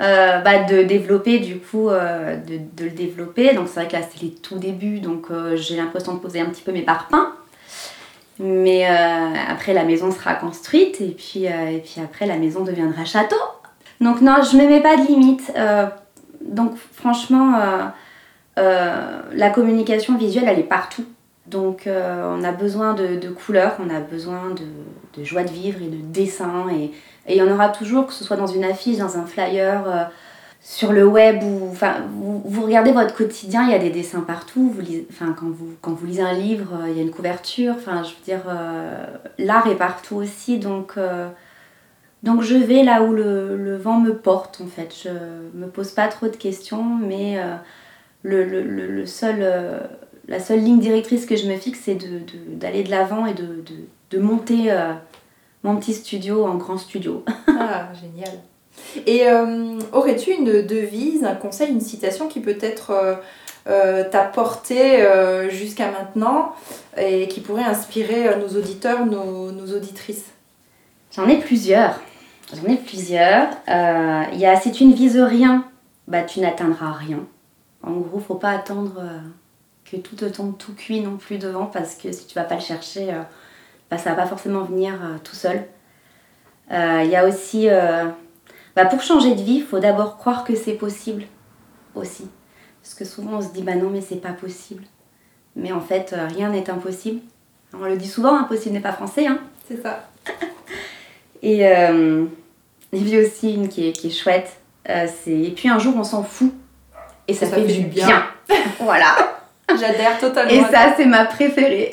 Euh, 0.00 0.38
bah, 0.38 0.64
de 0.64 0.82
développer 0.82 1.40
du 1.40 1.58
coup, 1.58 1.90
euh, 1.90 2.36
de, 2.36 2.84
le 2.84 2.90
développer. 2.90 3.52
Donc 3.52 3.68
c'est 3.68 3.80
vrai 3.80 3.88
que 3.88 3.92
là 3.92 4.02
c'est 4.10 4.22
les 4.22 4.30
tout 4.30 4.56
débuts, 4.56 5.00
donc 5.00 5.26
euh, 5.30 5.56
j'ai 5.56 5.76
l'impression 5.76 6.14
de 6.14 6.20
poser 6.20 6.40
un 6.40 6.46
petit 6.46 6.62
peu 6.62 6.72
mes 6.72 6.82
parpaings. 6.82 7.28
Mais 8.38 8.86
après 8.86 9.74
la 9.74 9.84
maison 9.84 10.10
sera 10.10 10.32
construite 10.32 11.02
et 11.02 11.10
puis, 11.10 11.44
et 11.44 11.82
puis 11.84 12.00
après 12.02 12.24
la 12.24 12.38
maison 12.38 12.64
deviendra 12.64 13.04
château. 13.04 13.36
Donc 14.00 14.22
non, 14.22 14.36
je 14.42 14.56
ne 14.56 14.62
me 14.62 14.68
mets 14.68 14.80
pas 14.80 14.96
de 14.96 15.06
limite. 15.06 15.52
donc 16.40 16.72
franchement, 16.94 17.60
la 18.56 19.50
communication 19.50 20.16
visuelle 20.16 20.48
elle 20.48 20.58
est 20.58 20.62
partout. 20.62 21.04
Donc 21.50 21.86
on 21.86 22.44
a 22.44 22.52
besoin 22.52 22.94
de, 22.94 23.28
couleurs, 23.28 23.76
on 23.84 23.90
a 23.94 24.00
besoin 24.00 24.54
de, 25.16 25.24
joie 25.24 25.42
de 25.42 25.50
vivre 25.50 25.82
et 25.82 25.88
de 25.88 26.00
dessin 26.00 26.66
et, 26.70 26.92
il 27.28 27.36
y 27.36 27.42
en 27.42 27.52
aura 27.52 27.68
toujours, 27.68 28.06
que 28.06 28.12
ce 28.12 28.24
soit 28.24 28.36
dans 28.36 28.46
une 28.46 28.64
affiche, 28.64 28.98
dans 28.98 29.16
un 29.16 29.26
flyer, 29.26 29.84
euh, 29.86 30.04
sur 30.62 30.92
le 30.92 31.06
web, 31.06 31.42
ou 31.42 31.74
vous, 32.44 32.62
regardez 32.62 32.92
votre 32.92 33.14
quotidien, 33.14 33.64
il 33.64 33.70
y 33.70 33.74
a 33.74 33.78
des 33.78 33.90
dessins 33.90 34.20
partout. 34.20 34.74
Quand, 35.18 35.92
vous, 35.92 36.06
lisez 36.06 36.22
un 36.22 36.34
livre, 36.34 36.74
euh, 36.74 36.90
il 36.90 36.96
y 36.96 37.00
a 37.00 37.02
une 37.02 37.10
couverture. 37.10 37.74
Enfin, 37.76 38.02
je 38.02 38.10
veux 38.10 38.24
dire, 38.24 38.42
euh, 38.48 39.06
l'art 39.38 39.66
est 39.68 39.76
partout 39.76 40.16
aussi. 40.16 40.58
Donc, 40.58 40.98
je 40.98 42.54
vais 42.54 42.82
là 42.82 43.02
où 43.02 43.12
le, 43.12 43.76
vent 43.76 44.00
me 44.00 44.14
porte, 44.14 44.60
en 44.62 44.66
fait. 44.66 44.94
Je 45.04 45.10
me 45.58 45.66
pose 45.66 45.92
pas 45.92 46.08
trop 46.08 46.28
de 46.28 46.36
questions, 46.36 46.84
mais 46.84 47.38
le, 48.22 49.06
seul, 49.06 49.46
la 50.30 50.40
seule 50.40 50.60
ligne 50.60 50.80
directrice 50.80 51.26
que 51.26 51.36
je 51.36 51.46
me 51.46 51.56
fixe, 51.56 51.80
c'est 51.82 51.98
d'aller 52.48 52.82
de, 52.82 52.90
l'avant 52.90 53.26
et 53.26 53.34
de, 53.34 53.42
de, 53.42 53.74
de 54.10 54.18
monter 54.18 54.72
mon 55.62 55.76
petit 55.76 55.92
studio 55.92 56.46
en 56.46 56.54
grand 56.54 56.78
studio. 56.78 57.24
ah, 57.48 57.88
génial. 58.00 58.40
Et 59.06 59.28
euh, 59.28 59.78
aurais-tu 59.92 60.32
une 60.32 60.62
devise, 60.62 61.24
un 61.24 61.34
conseil, 61.34 61.70
une 61.70 61.80
citation 61.80 62.28
qui 62.28 62.40
peut-être 62.40 62.90
euh, 62.90 63.14
euh, 63.68 64.08
t'a 64.08 64.24
porté 64.24 65.04
jusqu'à 65.50 65.90
maintenant 65.90 66.54
et 66.96 67.28
qui 67.28 67.40
pourrait 67.40 67.64
inspirer 67.64 68.36
nos 68.36 68.58
auditeurs, 68.58 69.06
nos, 69.06 69.52
nos 69.52 69.76
auditrices? 69.76 70.26
J'en 71.14 71.28
ai 71.28 71.38
plusieurs. 71.38 72.00
J'en 72.54 72.72
ai 72.72 72.76
plusieurs. 72.76 73.48
Il 73.68 74.38
y 74.38 74.46
a 74.46 74.56
si 74.56 74.72
tu 74.72 74.84
ne 74.84 74.94
vises 74.94 75.18
rien, 75.20 75.64
bah, 76.08 76.22
tu 76.22 76.40
n'atteindras 76.40 76.92
rien. 76.92 77.26
En 77.82 77.92
gros, 77.92 78.18
faut 78.18 78.34
pas 78.34 78.50
attendre 78.50 79.02
que 79.90 79.96
tout 79.96 80.16
te 80.16 80.24
tombe 80.26 80.56
tout 80.56 80.74
cuit 80.74 81.00
non 81.00 81.16
plus 81.16 81.38
devant 81.38 81.66
parce 81.66 81.94
que 81.96 82.12
si 82.12 82.26
tu 82.26 82.34
vas 82.34 82.44
pas 82.44 82.56
le 82.56 82.60
chercher, 82.60 83.12
bah, 83.90 83.98
ça 83.98 84.10
va 84.10 84.22
pas 84.22 84.26
forcément 84.26 84.62
venir 84.62 84.94
euh, 85.02 85.16
tout 85.22 85.34
seul. 85.34 85.64
Il 86.70 86.76
euh, 86.76 87.02
y 87.04 87.16
a 87.16 87.26
aussi, 87.26 87.68
euh, 87.68 88.04
bah, 88.76 88.84
pour 88.84 89.02
changer 89.02 89.34
de 89.34 89.42
vie, 89.42 89.56
il 89.56 89.64
faut 89.64 89.80
d'abord 89.80 90.16
croire 90.16 90.44
que 90.44 90.54
c'est 90.54 90.74
possible 90.74 91.24
aussi. 91.94 92.28
Parce 92.82 92.94
que 92.94 93.04
souvent 93.04 93.38
on 93.38 93.42
se 93.42 93.48
dit, 93.48 93.62
bah 93.62 93.74
non, 93.74 93.90
mais 93.90 94.00
c'est 94.00 94.20
pas 94.20 94.32
possible. 94.32 94.84
Mais 95.56 95.72
en 95.72 95.80
fait, 95.80 96.14
rien 96.16 96.50
n'est 96.50 96.70
impossible. 96.70 97.20
On 97.74 97.84
le 97.84 97.96
dit 97.96 98.08
souvent, 98.08 98.36
impossible 98.36 98.74
n'est 98.74 98.80
pas 98.80 98.92
français. 98.92 99.26
Hein. 99.26 99.40
C'est 99.68 99.82
ça. 99.82 100.08
et 101.42 101.64
il 102.92 103.08
y 103.08 103.16
a 103.16 103.20
aussi 103.20 103.54
une 103.54 103.68
qui 103.68 103.88
est, 103.88 103.92
qui 103.92 104.06
est 104.06 104.10
chouette. 104.10 104.60
c'est 104.86 105.32
et 105.32 105.50
puis 105.50 105.68
un 105.68 105.80
jour, 105.80 105.94
on 105.96 106.04
s'en 106.04 106.22
fout. 106.22 106.54
Et 107.26 107.34
ça, 107.34 107.46
fait, 107.46 107.64
du 107.64 107.82
bien. 107.82 108.06
bien. 108.06 108.24
voilà. 108.80 109.39
J'adhère 109.78 110.18
totalement. 110.18 110.50
Et 110.50 110.60
ça, 110.72 110.94
c'est 110.96 111.06
ma 111.06 111.24
préférée. 111.24 111.90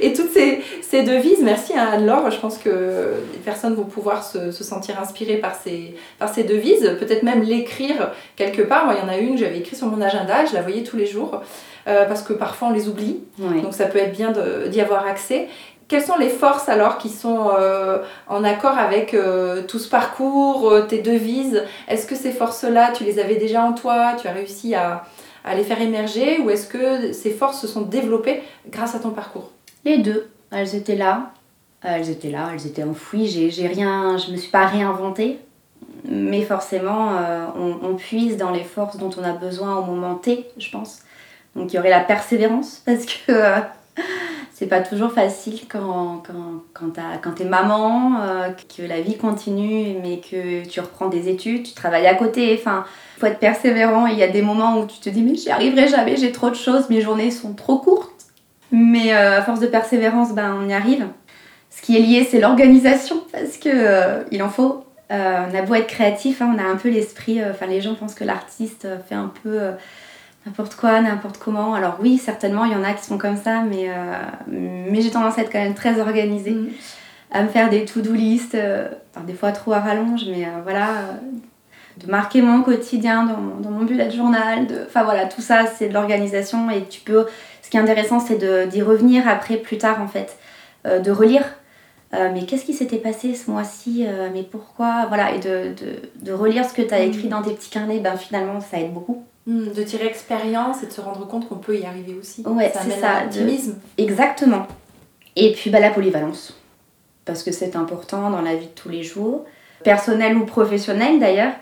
et 0.00 0.12
toutes 0.12 0.30
ces, 0.30 0.60
ces, 0.82 1.02
devises, 1.02 1.40
merci 1.42 1.72
à 1.74 1.90
Anne-Laure, 1.90 2.30
je 2.30 2.38
pense 2.38 2.58
que 2.58 3.14
les 3.32 3.38
personnes 3.38 3.74
vont 3.74 3.84
pouvoir 3.84 4.24
se, 4.24 4.50
se 4.50 4.64
sentir 4.64 5.00
inspirées 5.00 5.36
par 5.36 5.54
ces, 5.54 5.94
par 6.18 6.32
ces 6.32 6.44
devises, 6.44 6.96
peut-être 6.98 7.22
même 7.22 7.42
l'écrire 7.42 8.12
quelque 8.36 8.62
part. 8.62 8.84
Moi, 8.84 8.94
il 8.96 9.00
y 9.00 9.08
en 9.08 9.12
a 9.12 9.18
une 9.18 9.34
que 9.34 9.40
j'avais 9.40 9.58
écrite 9.58 9.78
sur 9.78 9.86
mon 9.86 10.00
agenda, 10.00 10.44
je 10.44 10.54
la 10.54 10.62
voyais 10.62 10.82
tous 10.82 10.96
les 10.96 11.06
jours, 11.06 11.42
euh, 11.88 12.04
parce 12.06 12.22
que 12.22 12.32
parfois 12.32 12.68
on 12.68 12.72
les 12.72 12.88
oublie, 12.88 13.20
donc 13.38 13.74
ça 13.74 13.86
peut 13.86 13.98
être 13.98 14.12
bien 14.12 14.32
d'y 14.66 14.80
avoir 14.80 15.06
accès. 15.06 15.48
Quelles 15.88 16.04
sont 16.04 16.18
les 16.18 16.28
forces 16.28 16.68
alors 16.68 16.98
qui 16.98 17.08
sont 17.08 17.50
euh, 17.58 17.98
en 18.28 18.44
accord 18.44 18.78
avec 18.78 19.12
euh, 19.12 19.62
tout 19.66 19.80
ce 19.80 19.88
parcours, 19.88 20.86
tes 20.88 20.98
devises? 20.98 21.64
Est-ce 21.88 22.06
que 22.06 22.14
ces 22.14 22.30
forces-là, 22.30 22.92
tu 22.94 23.02
les 23.02 23.18
avais 23.18 23.34
déjà 23.34 23.62
en 23.62 23.72
toi? 23.72 24.12
Tu 24.20 24.28
as 24.28 24.32
réussi 24.32 24.76
à, 24.76 25.02
à 25.44 25.54
les 25.54 25.64
faire 25.64 25.80
émerger 25.80 26.38
ou 26.40 26.50
est-ce 26.50 26.66
que 26.66 27.12
ces 27.12 27.30
forces 27.30 27.60
se 27.60 27.66
sont 27.66 27.82
développées 27.82 28.42
grâce 28.68 28.94
à 28.94 28.98
ton 28.98 29.10
parcours 29.10 29.50
Les 29.84 29.98
deux. 29.98 30.28
Elles 30.50 30.74
étaient 30.74 30.96
là. 30.96 31.32
Elles 31.82 32.10
étaient 32.10 32.30
là, 32.30 32.50
elles 32.52 32.66
étaient 32.66 32.82
enfouies. 32.82 33.26
J'ai 33.26 33.66
rien, 33.66 34.18
je 34.18 34.32
me 34.32 34.36
suis 34.36 34.50
pas 34.50 34.66
réinventée. 34.66 35.38
Mais 36.04 36.42
forcément, 36.42 37.16
euh, 37.16 37.46
on, 37.56 37.94
puise 37.94 38.36
dans 38.36 38.50
les 38.50 38.64
forces 38.64 38.96
dont 38.96 39.10
on 39.18 39.22
a 39.22 39.32
besoin 39.32 39.76
au 39.76 39.84
moment 39.84 40.14
T, 40.14 40.46
je 40.58 40.70
pense. 40.70 41.00
Donc 41.56 41.72
il 41.72 41.76
y 41.76 41.78
aurait 41.78 41.90
la 41.90 42.00
persévérance 42.00 42.82
parce 42.84 43.04
que 43.06 43.32
euh, 43.32 43.60
c'est 44.60 44.66
pas 44.66 44.82
toujours 44.82 45.10
facile 45.10 45.60
quand, 45.70 46.22
quand, 46.74 46.92
quand, 47.22 47.30
t'es 47.34 47.44
maman, 47.46 48.20
euh, 48.20 48.50
que 48.76 48.82
la 48.82 49.00
vie 49.00 49.16
continue, 49.16 49.94
mais 50.02 50.20
que 50.20 50.68
tu 50.68 50.80
reprends 50.80 51.08
des 51.08 51.30
études, 51.30 51.62
tu 51.62 51.72
travailles 51.72 52.06
à 52.06 52.14
côté. 52.14 52.54
Enfin, 52.60 52.84
faut 53.18 53.24
être 53.24 53.38
persévérant. 53.38 54.06
Il 54.06 54.18
y 54.18 54.22
a 54.22 54.28
des 54.28 54.42
moments 54.42 54.78
où 54.78 54.86
tu 54.86 54.98
te 54.98 55.08
dis, 55.08 55.22
mais 55.22 55.34
j'y 55.34 55.48
arriverai 55.48 55.88
jamais, 55.88 56.14
j'ai 56.16 56.30
trop 56.30 56.50
de 56.50 56.56
choses, 56.56 56.90
mes 56.90 57.00
journées 57.00 57.30
sont 57.30 57.54
trop 57.54 57.78
courtes. 57.78 58.10
Mais 58.70 59.14
euh, 59.14 59.38
à 59.38 59.42
force 59.42 59.60
de 59.60 59.66
persévérance, 59.66 60.34
ben, 60.34 60.54
on 60.62 60.68
y 60.68 60.74
arrive. 60.74 61.06
Ce 61.70 61.80
qui 61.80 61.96
est 61.96 62.00
lié, 62.00 62.28
c'est 62.30 62.38
l'organisation, 62.38 63.16
parce 63.32 63.56
que 63.56 63.70
euh, 63.72 64.24
il 64.30 64.42
en 64.42 64.50
faut. 64.50 64.84
On 65.08 65.54
a 65.54 65.62
beau 65.62 65.74
être 65.74 65.88
créatif, 65.88 66.42
hein, 66.42 66.54
on 66.54 66.58
a 66.58 66.64
un 66.64 66.76
peu 66.76 66.90
l'esprit. 66.90 67.42
Enfin, 67.42 67.66
les 67.66 67.80
gens 67.80 67.94
pensent 67.94 68.14
que 68.14 68.24
l'artiste 68.24 68.86
fait 69.08 69.16
un 69.16 69.32
peu 69.42 69.70
n'importe 70.50 70.74
quoi, 70.74 71.00
n'importe 71.00 71.38
comment. 71.38 71.74
Alors 71.74 71.96
oui, 72.00 72.18
certainement, 72.18 72.64
il 72.64 72.72
y 72.72 72.76
en 72.76 72.84
a 72.84 72.92
qui 72.92 73.04
sont 73.04 73.18
comme 73.18 73.36
ça, 73.36 73.62
mais, 73.62 73.88
euh, 73.88 73.94
mais 74.48 75.00
j'ai 75.00 75.10
tendance 75.10 75.38
à 75.38 75.42
être 75.42 75.50
quand 75.52 75.58
même 75.62 75.74
très 75.74 76.00
organisée, 76.00 76.50
Mm. 76.52 76.68
à 77.32 77.42
me 77.42 77.48
faire 77.48 77.70
des 77.70 77.84
to-do 77.84 78.12
list, 78.12 78.54
euh, 78.54 78.88
enfin, 79.14 79.24
des 79.24 79.34
fois 79.34 79.52
trop 79.52 79.72
à 79.72 79.78
rallonge, 79.80 80.24
mais 80.28 80.44
euh, 80.44 80.48
voilà, 80.64 80.88
euh, 80.88 81.12
de 82.04 82.10
marquer 82.10 82.42
mon 82.42 82.62
quotidien 82.62 83.24
dans, 83.24 83.36
mon- 83.36 83.56
dans 83.60 83.70
mon 83.70 83.84
bullet 83.84 84.10
journal. 84.10 84.66
de- 84.66 84.84
Enfin 84.86 85.04
voilà, 85.04 85.26
tout 85.26 85.40
ça, 85.42 85.66
c'est 85.66 85.88
de 85.88 85.94
l'organisation 85.94 86.68
et 86.70 86.84
tu 86.84 87.00
peux... 87.00 87.26
Ce 87.62 87.70
qui 87.70 87.76
est 87.76 87.80
intéressant, 87.80 88.18
c'est 88.18 88.38
d'y 88.68 88.82
revenir 88.82 89.28
après, 89.28 89.56
plus 89.56 89.78
tard 89.78 90.02
en 90.02 90.08
fait, 90.08 90.36
de 90.84 91.10
relire. 91.12 91.44
Mais 92.12 92.44
qu'est-ce 92.46 92.64
qui 92.64 92.74
s'était 92.74 92.96
passé 92.98 93.36
ce 93.36 93.48
mois-ci 93.48 94.04
Mais 94.34 94.42
pourquoi 94.42 95.06
Voilà, 95.06 95.32
et 95.32 95.38
de, 95.38 95.72
de, 95.80 96.26
de 96.26 96.32
relire 96.32 96.64
ce 96.64 96.72
que 96.74 96.82
tu 96.82 96.92
as 96.92 96.98
écrit 97.00 97.28
dans 97.28 97.42
tes 97.42 97.52
petits 97.52 97.70
carnets, 97.70 98.00
ben 98.00 98.16
finalement, 98.16 98.60
ça 98.60 98.80
aide 98.80 98.92
beaucoup. 98.92 99.22
Mm, 99.46 99.68
De 99.72 99.82
tirer 99.82 100.06
expérience 100.06 100.82
et 100.82 100.86
de 100.86 100.92
se 100.92 101.00
rendre 101.00 101.26
compte 101.26 101.48
qu'on 101.48 101.56
peut 101.56 101.78
y 101.78 101.84
arriver 101.86 102.14
aussi. 102.14 102.42
Ouais, 102.46 102.70
c'est 102.74 103.00
ça, 103.00 103.20
de- 103.20 103.24
l'optimisme. 103.24 103.78
Exactement. 103.98 104.66
Et 105.36 105.52
puis 105.52 105.70
bah, 105.70 105.80
la 105.80 105.90
polyvalence, 105.90 106.58
parce 107.24 107.42
que 107.42 107.52
c'est 107.52 107.76
important 107.76 108.30
dans 108.30 108.42
la 108.42 108.54
vie 108.56 108.66
de 108.66 108.72
tous 108.72 108.88
les 108.90 109.02
jours, 109.02 109.44
personnelle 109.84 110.36
ou 110.36 110.44
professionnelle 110.44 111.18
d'ailleurs. 111.18 111.52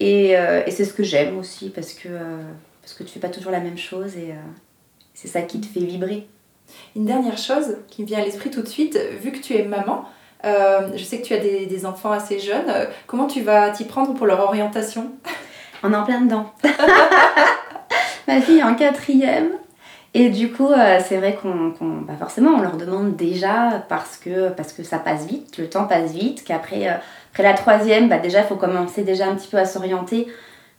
Et, 0.00 0.36
euh, 0.36 0.62
et 0.66 0.70
c'est 0.70 0.84
ce 0.84 0.94
que 0.94 1.02
j'aime 1.02 1.38
aussi, 1.38 1.68
parce 1.70 1.92
que, 1.92 2.08
euh, 2.08 2.42
parce 2.80 2.94
que 2.94 3.04
tu 3.04 3.10
fais 3.10 3.20
pas 3.20 3.28
toujours 3.28 3.52
la 3.52 3.60
même 3.60 3.78
chose 3.78 4.16
et 4.16 4.30
euh, 4.32 4.34
c'est 5.14 5.28
ça 5.28 5.42
qui 5.42 5.60
te 5.60 5.66
fait 5.66 5.80
vibrer. 5.84 6.26
Une 6.96 7.04
dernière 7.04 7.36
chose 7.38 7.76
qui 7.88 8.02
me 8.02 8.06
vient 8.06 8.18
à 8.20 8.24
l'esprit 8.24 8.50
tout 8.50 8.62
de 8.62 8.68
suite, 8.68 8.98
vu 9.20 9.30
que 9.32 9.38
tu 9.38 9.54
es 9.54 9.64
maman, 9.64 10.04
euh, 10.44 10.88
je 10.96 11.04
sais 11.04 11.20
que 11.20 11.26
tu 11.26 11.34
as 11.34 11.38
des, 11.38 11.66
des 11.66 11.84
enfants 11.86 12.10
assez 12.12 12.38
jeunes, 12.40 12.72
comment 13.06 13.26
tu 13.26 13.42
vas 13.42 13.70
t'y 13.70 13.84
prendre 13.84 14.14
pour 14.14 14.26
leur 14.26 14.40
orientation? 14.40 15.10
On 15.82 15.92
est 15.92 15.96
en 15.96 16.04
plein 16.04 16.20
dedans. 16.20 16.52
Ma 18.28 18.40
fille 18.40 18.58
est 18.58 18.62
en 18.62 18.74
quatrième. 18.74 19.48
Et 20.14 20.28
du 20.28 20.52
coup, 20.52 20.70
euh, 20.70 20.98
c'est 21.06 21.16
vrai 21.16 21.38
qu'on, 21.40 21.72
bah 22.02 22.12
forcément, 22.18 22.50
on 22.56 22.60
leur 22.60 22.76
demande 22.76 23.16
déjà 23.16 23.82
parce 23.88 24.18
que, 24.18 24.50
parce 24.50 24.72
que 24.74 24.82
ça 24.82 24.98
passe 24.98 25.24
vite, 25.26 25.56
le 25.56 25.68
temps 25.70 25.84
passe 25.84 26.12
vite, 26.12 26.44
qu'après 26.44 26.86
euh, 26.88 26.92
après 27.32 27.42
la 27.44 27.54
troisième, 27.54 28.08
bah 28.10 28.18
déjà, 28.18 28.40
il 28.40 28.44
faut 28.46 28.56
commencer 28.56 29.04
déjà 29.04 29.26
un 29.26 29.34
petit 29.34 29.48
peu 29.48 29.56
à 29.56 29.64
s'orienter. 29.64 30.28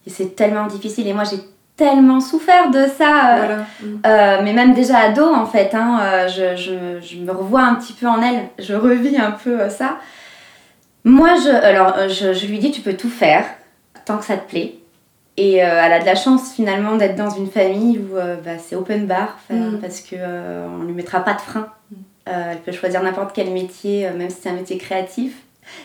Et 0.05 0.09
c'est 0.11 0.35
tellement 0.35 0.67
difficile. 0.67 1.07
Et 1.07 1.13
moi, 1.13 1.23
j'ai 1.23 1.39
tellement 1.75 2.19
souffert 2.21 2.69
de 2.69 2.85
ça. 2.85 3.37
euh, 3.37 3.57
Voilà. 4.03 4.41
Mais 4.43 4.53
même 4.53 4.73
déjà 4.75 4.99
ado, 4.99 5.25
en 5.25 5.47
fait, 5.47 5.73
hein, 5.73 6.27
je, 6.27 6.55
je- 6.55 7.01
je 7.01 7.17
me 7.17 7.31
revois 7.31 7.61
un 7.63 7.73
petit 7.75 7.93
peu 7.93 8.05
en 8.05 8.21
elle. 8.21 8.43
Je 8.59 8.75
revis 8.75 9.17
un 9.17 9.31
peu 9.31 9.67
ça. 9.69 9.97
Moi, 11.05 11.29
je, 11.43 11.49
alors, 11.49 12.07
je, 12.07 12.33
je 12.33 12.45
lui 12.45 12.59
dis, 12.59 12.69
tu 12.71 12.81
peux 12.81 12.93
tout 12.93 13.09
faire, 13.09 13.45
tant 14.05 14.17
que 14.19 14.25
ça 14.25 14.37
te 14.37 14.47
plaît. 14.47 14.75
Et 15.35 15.63
euh, 15.63 15.81
elle 15.83 15.93
a 15.93 15.99
de 15.99 16.05
la 16.05 16.15
chance 16.15 16.53
finalement 16.53 16.95
d'être 16.95 17.15
dans 17.15 17.29
une 17.31 17.49
famille 17.49 17.97
où 17.99 18.17
euh, 18.17 18.35
bah, 18.43 18.57
c'est 18.59 18.75
open 18.75 19.07
bar, 19.07 19.37
Mm. 19.49 19.77
parce 19.81 20.01
que 20.01 20.15
euh, 20.17 20.67
on 20.79 20.83
lui 20.83 20.93
mettra 20.93 21.21
pas 21.21 21.33
de 21.33 21.41
frein. 21.41 21.67
Mm. 21.91 21.95
Elle 22.27 22.59
peut 22.59 22.71
choisir 22.71 23.01
n'importe 23.03 23.31
quel 23.33 23.49
métier, 23.49 24.09
même 24.11 24.29
si 24.29 24.37
c'est 24.41 24.49
un 24.49 24.53
métier 24.53 24.77
créatif. 24.77 25.33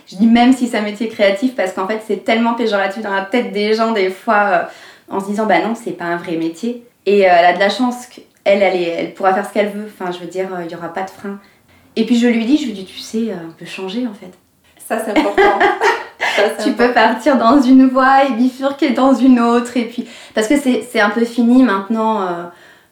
Je 0.07 0.17
dis 0.17 0.27
même 0.27 0.53
si 0.53 0.69
c'est 0.69 0.77
un 0.77 0.83
métier 0.83 1.09
créatif 1.09 1.55
parce 1.57 1.73
qu'en 1.73 1.87
fait 1.87 2.01
c'est 2.07 2.25
tellement 2.25 2.55
péjoratif 2.55 3.03
dans 3.03 3.15
la 3.15 3.23
tête 3.23 3.53
des 3.53 3.75
gens 3.75 3.93
des 3.93 4.11
fois 4.11 4.69
en 5.09 5.21
se 5.21 5.27
disant 5.27 5.47
bah 5.47 5.61
non 5.61 5.75
c'est 5.75 5.93
pas 5.93 6.05
un 6.05 6.17
vrai 6.17 6.37
métier. 6.37 6.85
Et 7.07 7.21
elle 7.21 7.45
a 7.45 7.53
de 7.55 7.59
la 7.61 7.71
chance 7.71 8.07
qu'elle 8.07 8.25
elle, 8.63 8.77
elle 8.77 9.15
pourra 9.15 9.35
faire 9.35 9.47
ce 9.49 9.53
qu'elle 9.53 9.69
veut. 9.71 9.87
Enfin 9.87 10.11
je 10.13 10.19
veux 10.19 10.27
dire 10.27 10.49
il 10.65 10.71
y 10.71 10.75
aura 10.77 10.93
pas 10.93 11.03
de 11.03 11.11
frein. 11.11 11.39
Et 11.97 12.05
puis 12.07 12.19
je 12.19 12.27
lui 12.27 12.45
dis 12.45 12.57
je 12.57 12.67
lui 12.67 12.73
dis 12.73 12.85
tu 12.85 12.99
sais 12.99 13.33
on 13.49 13.53
peut 13.53 13.67
changer 13.67 14.07
en 14.07 14.15
fait. 14.15 14.33
Ça, 14.89 14.99
c'est 15.05 15.11
important. 15.11 15.43
Tu 16.63 16.73
peux 16.73 16.93
partir 16.93 17.37
dans 17.37 17.61
une 17.61 17.89
voie 17.89 18.25
et 18.25 18.33
bifurquer 18.33 18.91
dans 18.91 19.15
une 19.15 19.41
autre. 19.41 19.77
Et 19.77 19.85
puis, 19.85 20.07
parce 20.35 20.49
que 20.49 20.55
c'est 20.57 21.01
un 21.01 21.11
peu 21.11 21.25
fini 21.25 21.63
maintenant 21.63 22.23
euh, 22.23 22.45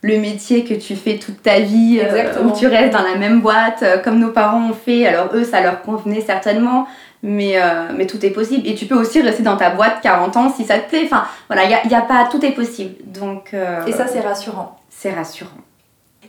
le 0.03 0.19
métier 0.19 0.65
que 0.65 0.75
tu 0.75 0.97
fais 0.97 1.19
toute 1.19 1.43
ta 1.43 1.61
vie, 1.61 2.01
euh, 2.03 2.43
où 2.45 2.53
tu 2.53 2.67
restes 2.67 2.93
dans 2.93 3.03
la 3.03 3.17
même 3.17 3.41
boîte, 3.41 3.83
euh, 3.83 3.99
comme 3.99 4.19
nos 4.19 4.31
parents 4.31 4.71
ont 4.71 4.75
fait. 4.75 5.07
Alors, 5.07 5.31
eux, 5.35 5.45
ça 5.45 5.61
leur 5.61 5.83
convenait 5.83 6.21
certainement, 6.21 6.87
mais, 7.23 7.57
mais 7.97 8.07
tout 8.07 8.25
est 8.25 8.31
possible. 8.31 8.67
Et 8.67 8.75
tu 8.75 8.87
peux 8.87 8.97
aussi 8.97 9.21
rester 9.21 9.43
dans 9.43 9.57
ta 9.57 9.71
boîte 9.71 10.01
40 10.03 10.37
ans 10.37 10.53
si 10.55 10.65
ça 10.65 10.79
te 10.79 10.89
plaît. 10.89 11.03
Enfin, 11.05 11.25
voilà, 11.49 11.65
il 11.65 11.71
y 11.71 11.75
a, 11.75 11.87
y 11.87 11.95
a 11.95 12.03
pas. 12.03 12.29
Tout 12.31 12.45
est 12.45 12.53
possible. 12.53 12.95
Donc, 13.07 13.55
Et 13.87 13.93
ça, 13.93 14.07
c'est 14.07 14.21
rassurant. 14.21 14.77
c'est 14.91 15.13
rassurant. 15.13 15.66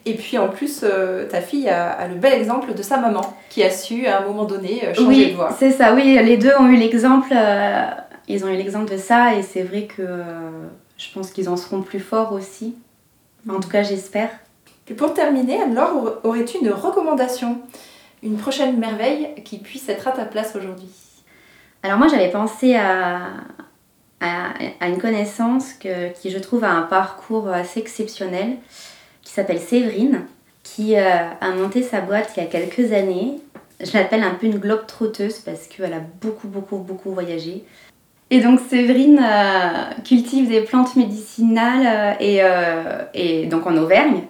Et 0.10 0.13
puis 0.15 0.38
en 0.38 0.48
plus, 0.48 0.82
euh, 0.84 1.28
ta 1.28 1.41
fille 1.41 1.67
a, 1.70 1.91
a 1.91 2.08
le 2.08 2.15
bel 2.15 2.34
exemple 2.34 2.74
de 2.74 2.82
sa 2.82 2.98
maman 2.98 3.22
qui 3.50 3.63
a 3.63 3.70
su 3.70 4.08
à 4.08 4.20
un 4.22 4.26
moment 4.26 4.46
donné 4.46 4.84
euh, 4.86 4.93
changer 4.93 5.08
Oui, 5.08 5.32
de 5.32 5.36
voie. 5.36 5.56
c'est 5.60 5.72
ça, 5.72 5.93
oui, 5.93 6.17
les 6.24 6.38
deux 6.38 6.54
ont 6.60 6.67
eu 6.67 6.78
l'exemple, 6.78 7.30
euh, 7.36 7.86
ils 8.28 8.43
ont 8.46 8.48
eu 8.50 8.56
l'exemple 8.56 8.91
de 8.91 8.98
ça 8.98 9.36
et 9.36 9.41
c'est 9.43 9.63
vrai 9.63 9.84
que 9.84 10.02
euh, 10.02 10.24
je 10.98 11.08
pense 11.13 11.32
qu'ils 11.32 11.50
en 11.50 11.58
seront 11.58 11.82
plus 11.82 12.00
forts 12.00 12.32
aussi. 12.34 12.76
En 13.50 13.60
tout 13.60 13.70
cas, 13.70 13.84
j'espère. 13.84 14.30
Puis 14.86 14.96
pour 14.96 15.13
terminer, 15.13 15.62
Anne-Laure, 15.62 15.96
aur- 15.96 16.13
aurais-tu 16.24 16.58
une 16.60 16.70
recommandation 16.72 17.60
Une 18.24 18.38
prochaine 18.38 18.78
merveille 18.78 19.30
qui 19.46 19.58
puisse 19.58 19.88
être 19.89 20.08
à 20.08 20.12
ta 20.12 20.26
place 20.26 20.56
aujourd'hui? 20.56 20.89
Alors 21.84 21.98
moi, 21.98 22.08
j'avais 22.08 22.30
pensé 22.32 22.76
à, 22.76 23.20
à, 24.22 24.50
à 24.80 24.88
une 24.88 24.98
connaissance 25.00 25.74
que, 25.74 26.12
qui, 26.13 26.30
je 26.32 26.39
trouve, 26.39 26.63
a 26.63 26.72
un 26.72 26.82
parcours 26.84 27.50
assez 27.50 27.80
exceptionnel, 27.80 28.58
s'appelle 29.38 29.60
Séverine, 29.60 30.26
qui 30.63 30.97
euh, 30.97 31.30
a 31.39 31.50
monté 31.52 31.84
sa 31.84 32.02
boîte 32.02 32.32
il 32.36 32.43
y 32.43 32.45
a 32.45 32.50
quelques 32.50 32.91
années. 32.91 33.36
Je 33.80 33.95
l'appelle 33.95 34.23
un 34.23 34.34
peu 34.34 34.47
une 34.47 34.58
globe 34.58 34.88
trotteuse 34.88 35.39
parce 35.39 35.67
qu'elle 35.67 35.93
a 35.93 36.02
beaucoup, 36.21 36.47
beaucoup, 36.47 36.78
beaucoup 36.78 37.12
voyagé. 37.12 37.63
Et 38.32 38.41
donc 38.41 38.60
Séverine 38.60 39.21
euh, 39.23 40.02
cultive 40.04 40.50
des 40.50 40.62
plantes 40.62 40.95
médicinales 40.95 42.17
euh, 42.19 43.04
et, 43.13 43.45
donc 43.45 43.67
en 43.67 43.78
Auvergne, 43.78 44.23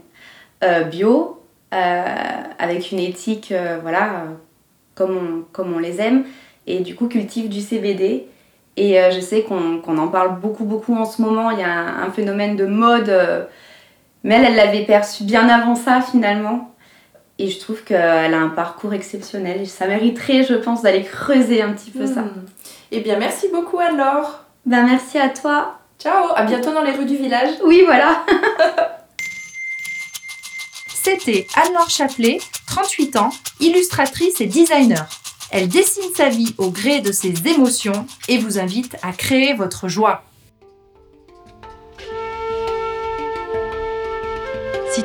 bio, 0.92 1.42
avec 1.72 2.92
une 2.92 3.00
éthique, 3.00 3.54
voilà, 3.82 4.26
comme, 4.94 5.46
on, 5.58 5.80
les 5.80 6.02
aime, 6.02 6.26
et 6.66 6.80
du 6.80 6.96
coup 6.96 7.08
cultive 7.08 7.48
du 7.50 7.62
CBD. 7.62 8.28
Et 8.76 9.00
je 9.12 9.20
sais 9.20 9.44
qu'on 9.44 9.98
en 9.98 10.08
parle 10.10 10.40
beaucoup, 10.40 10.66
beaucoup 10.66 10.96
en 10.96 11.06
ce 11.06 11.22
moment. 11.22 11.52
Il 11.52 11.60
y 11.60 11.64
a 11.64 12.02
un, 12.04 12.12
phénomène 12.12 12.56
de 12.56 12.66
mode, 12.66 13.12
mais 14.24 14.36
elle, 14.36 14.46
elle 14.46 14.56
l'avait 14.56 14.86
perçu 14.86 15.24
bien 15.24 15.48
avant 15.50 15.76
ça 15.76 16.02
finalement. 16.02 16.74
Et 17.40 17.50
je 17.50 17.60
trouve 17.60 17.84
qu'elle 17.84 18.34
a 18.34 18.40
un 18.40 18.50
parcours 18.50 18.94
exceptionnel. 18.94 19.62
Et 19.62 19.66
ça 19.66 19.88
mériterait, 19.88 20.44
je 20.44 20.56
pense, 20.56 20.82
d'aller 20.82 21.04
creuser 21.04 21.62
un 21.62 21.74
petit 21.74 21.92
peu 21.92 22.08
ça. 22.08 22.22
Hmm. 22.22 22.46
Eh 22.92 23.02
bien, 23.02 23.18
merci 23.20 23.48
beaucoup 23.54 23.80
Anne-Laure. 23.80 24.44
Ben 24.66 24.84
merci 24.86 25.20
à 25.20 25.30
toi. 25.30 25.80
Ciao, 26.00 26.32
à 26.36 26.44
bientôt 26.44 26.74
dans 26.74 26.84
les 26.84 26.92
rues 26.92 27.06
du 27.06 27.16
village. 27.16 27.50
Oui, 27.64 27.84
voilà. 27.86 28.26
C'était 30.88 31.48
Anne-Laure 31.56 31.90
Chaplet, 31.90 32.40
38 32.68 33.16
ans, 33.16 33.30
illustratrice 33.60 34.42
et 34.42 34.46
designer. 34.46 35.08
Elle 35.52 35.70
dessine 35.70 36.14
sa 36.16 36.30
vie 36.30 36.54
au 36.58 36.70
gré 36.70 37.00
de 37.00 37.12
ses 37.12 37.48
émotions 37.48 38.06
et 38.28 38.38
vous 38.38 38.60
invite 38.60 38.98
à 39.02 39.14
créer 39.14 39.54
votre 39.54 39.88
joie. 39.88 40.24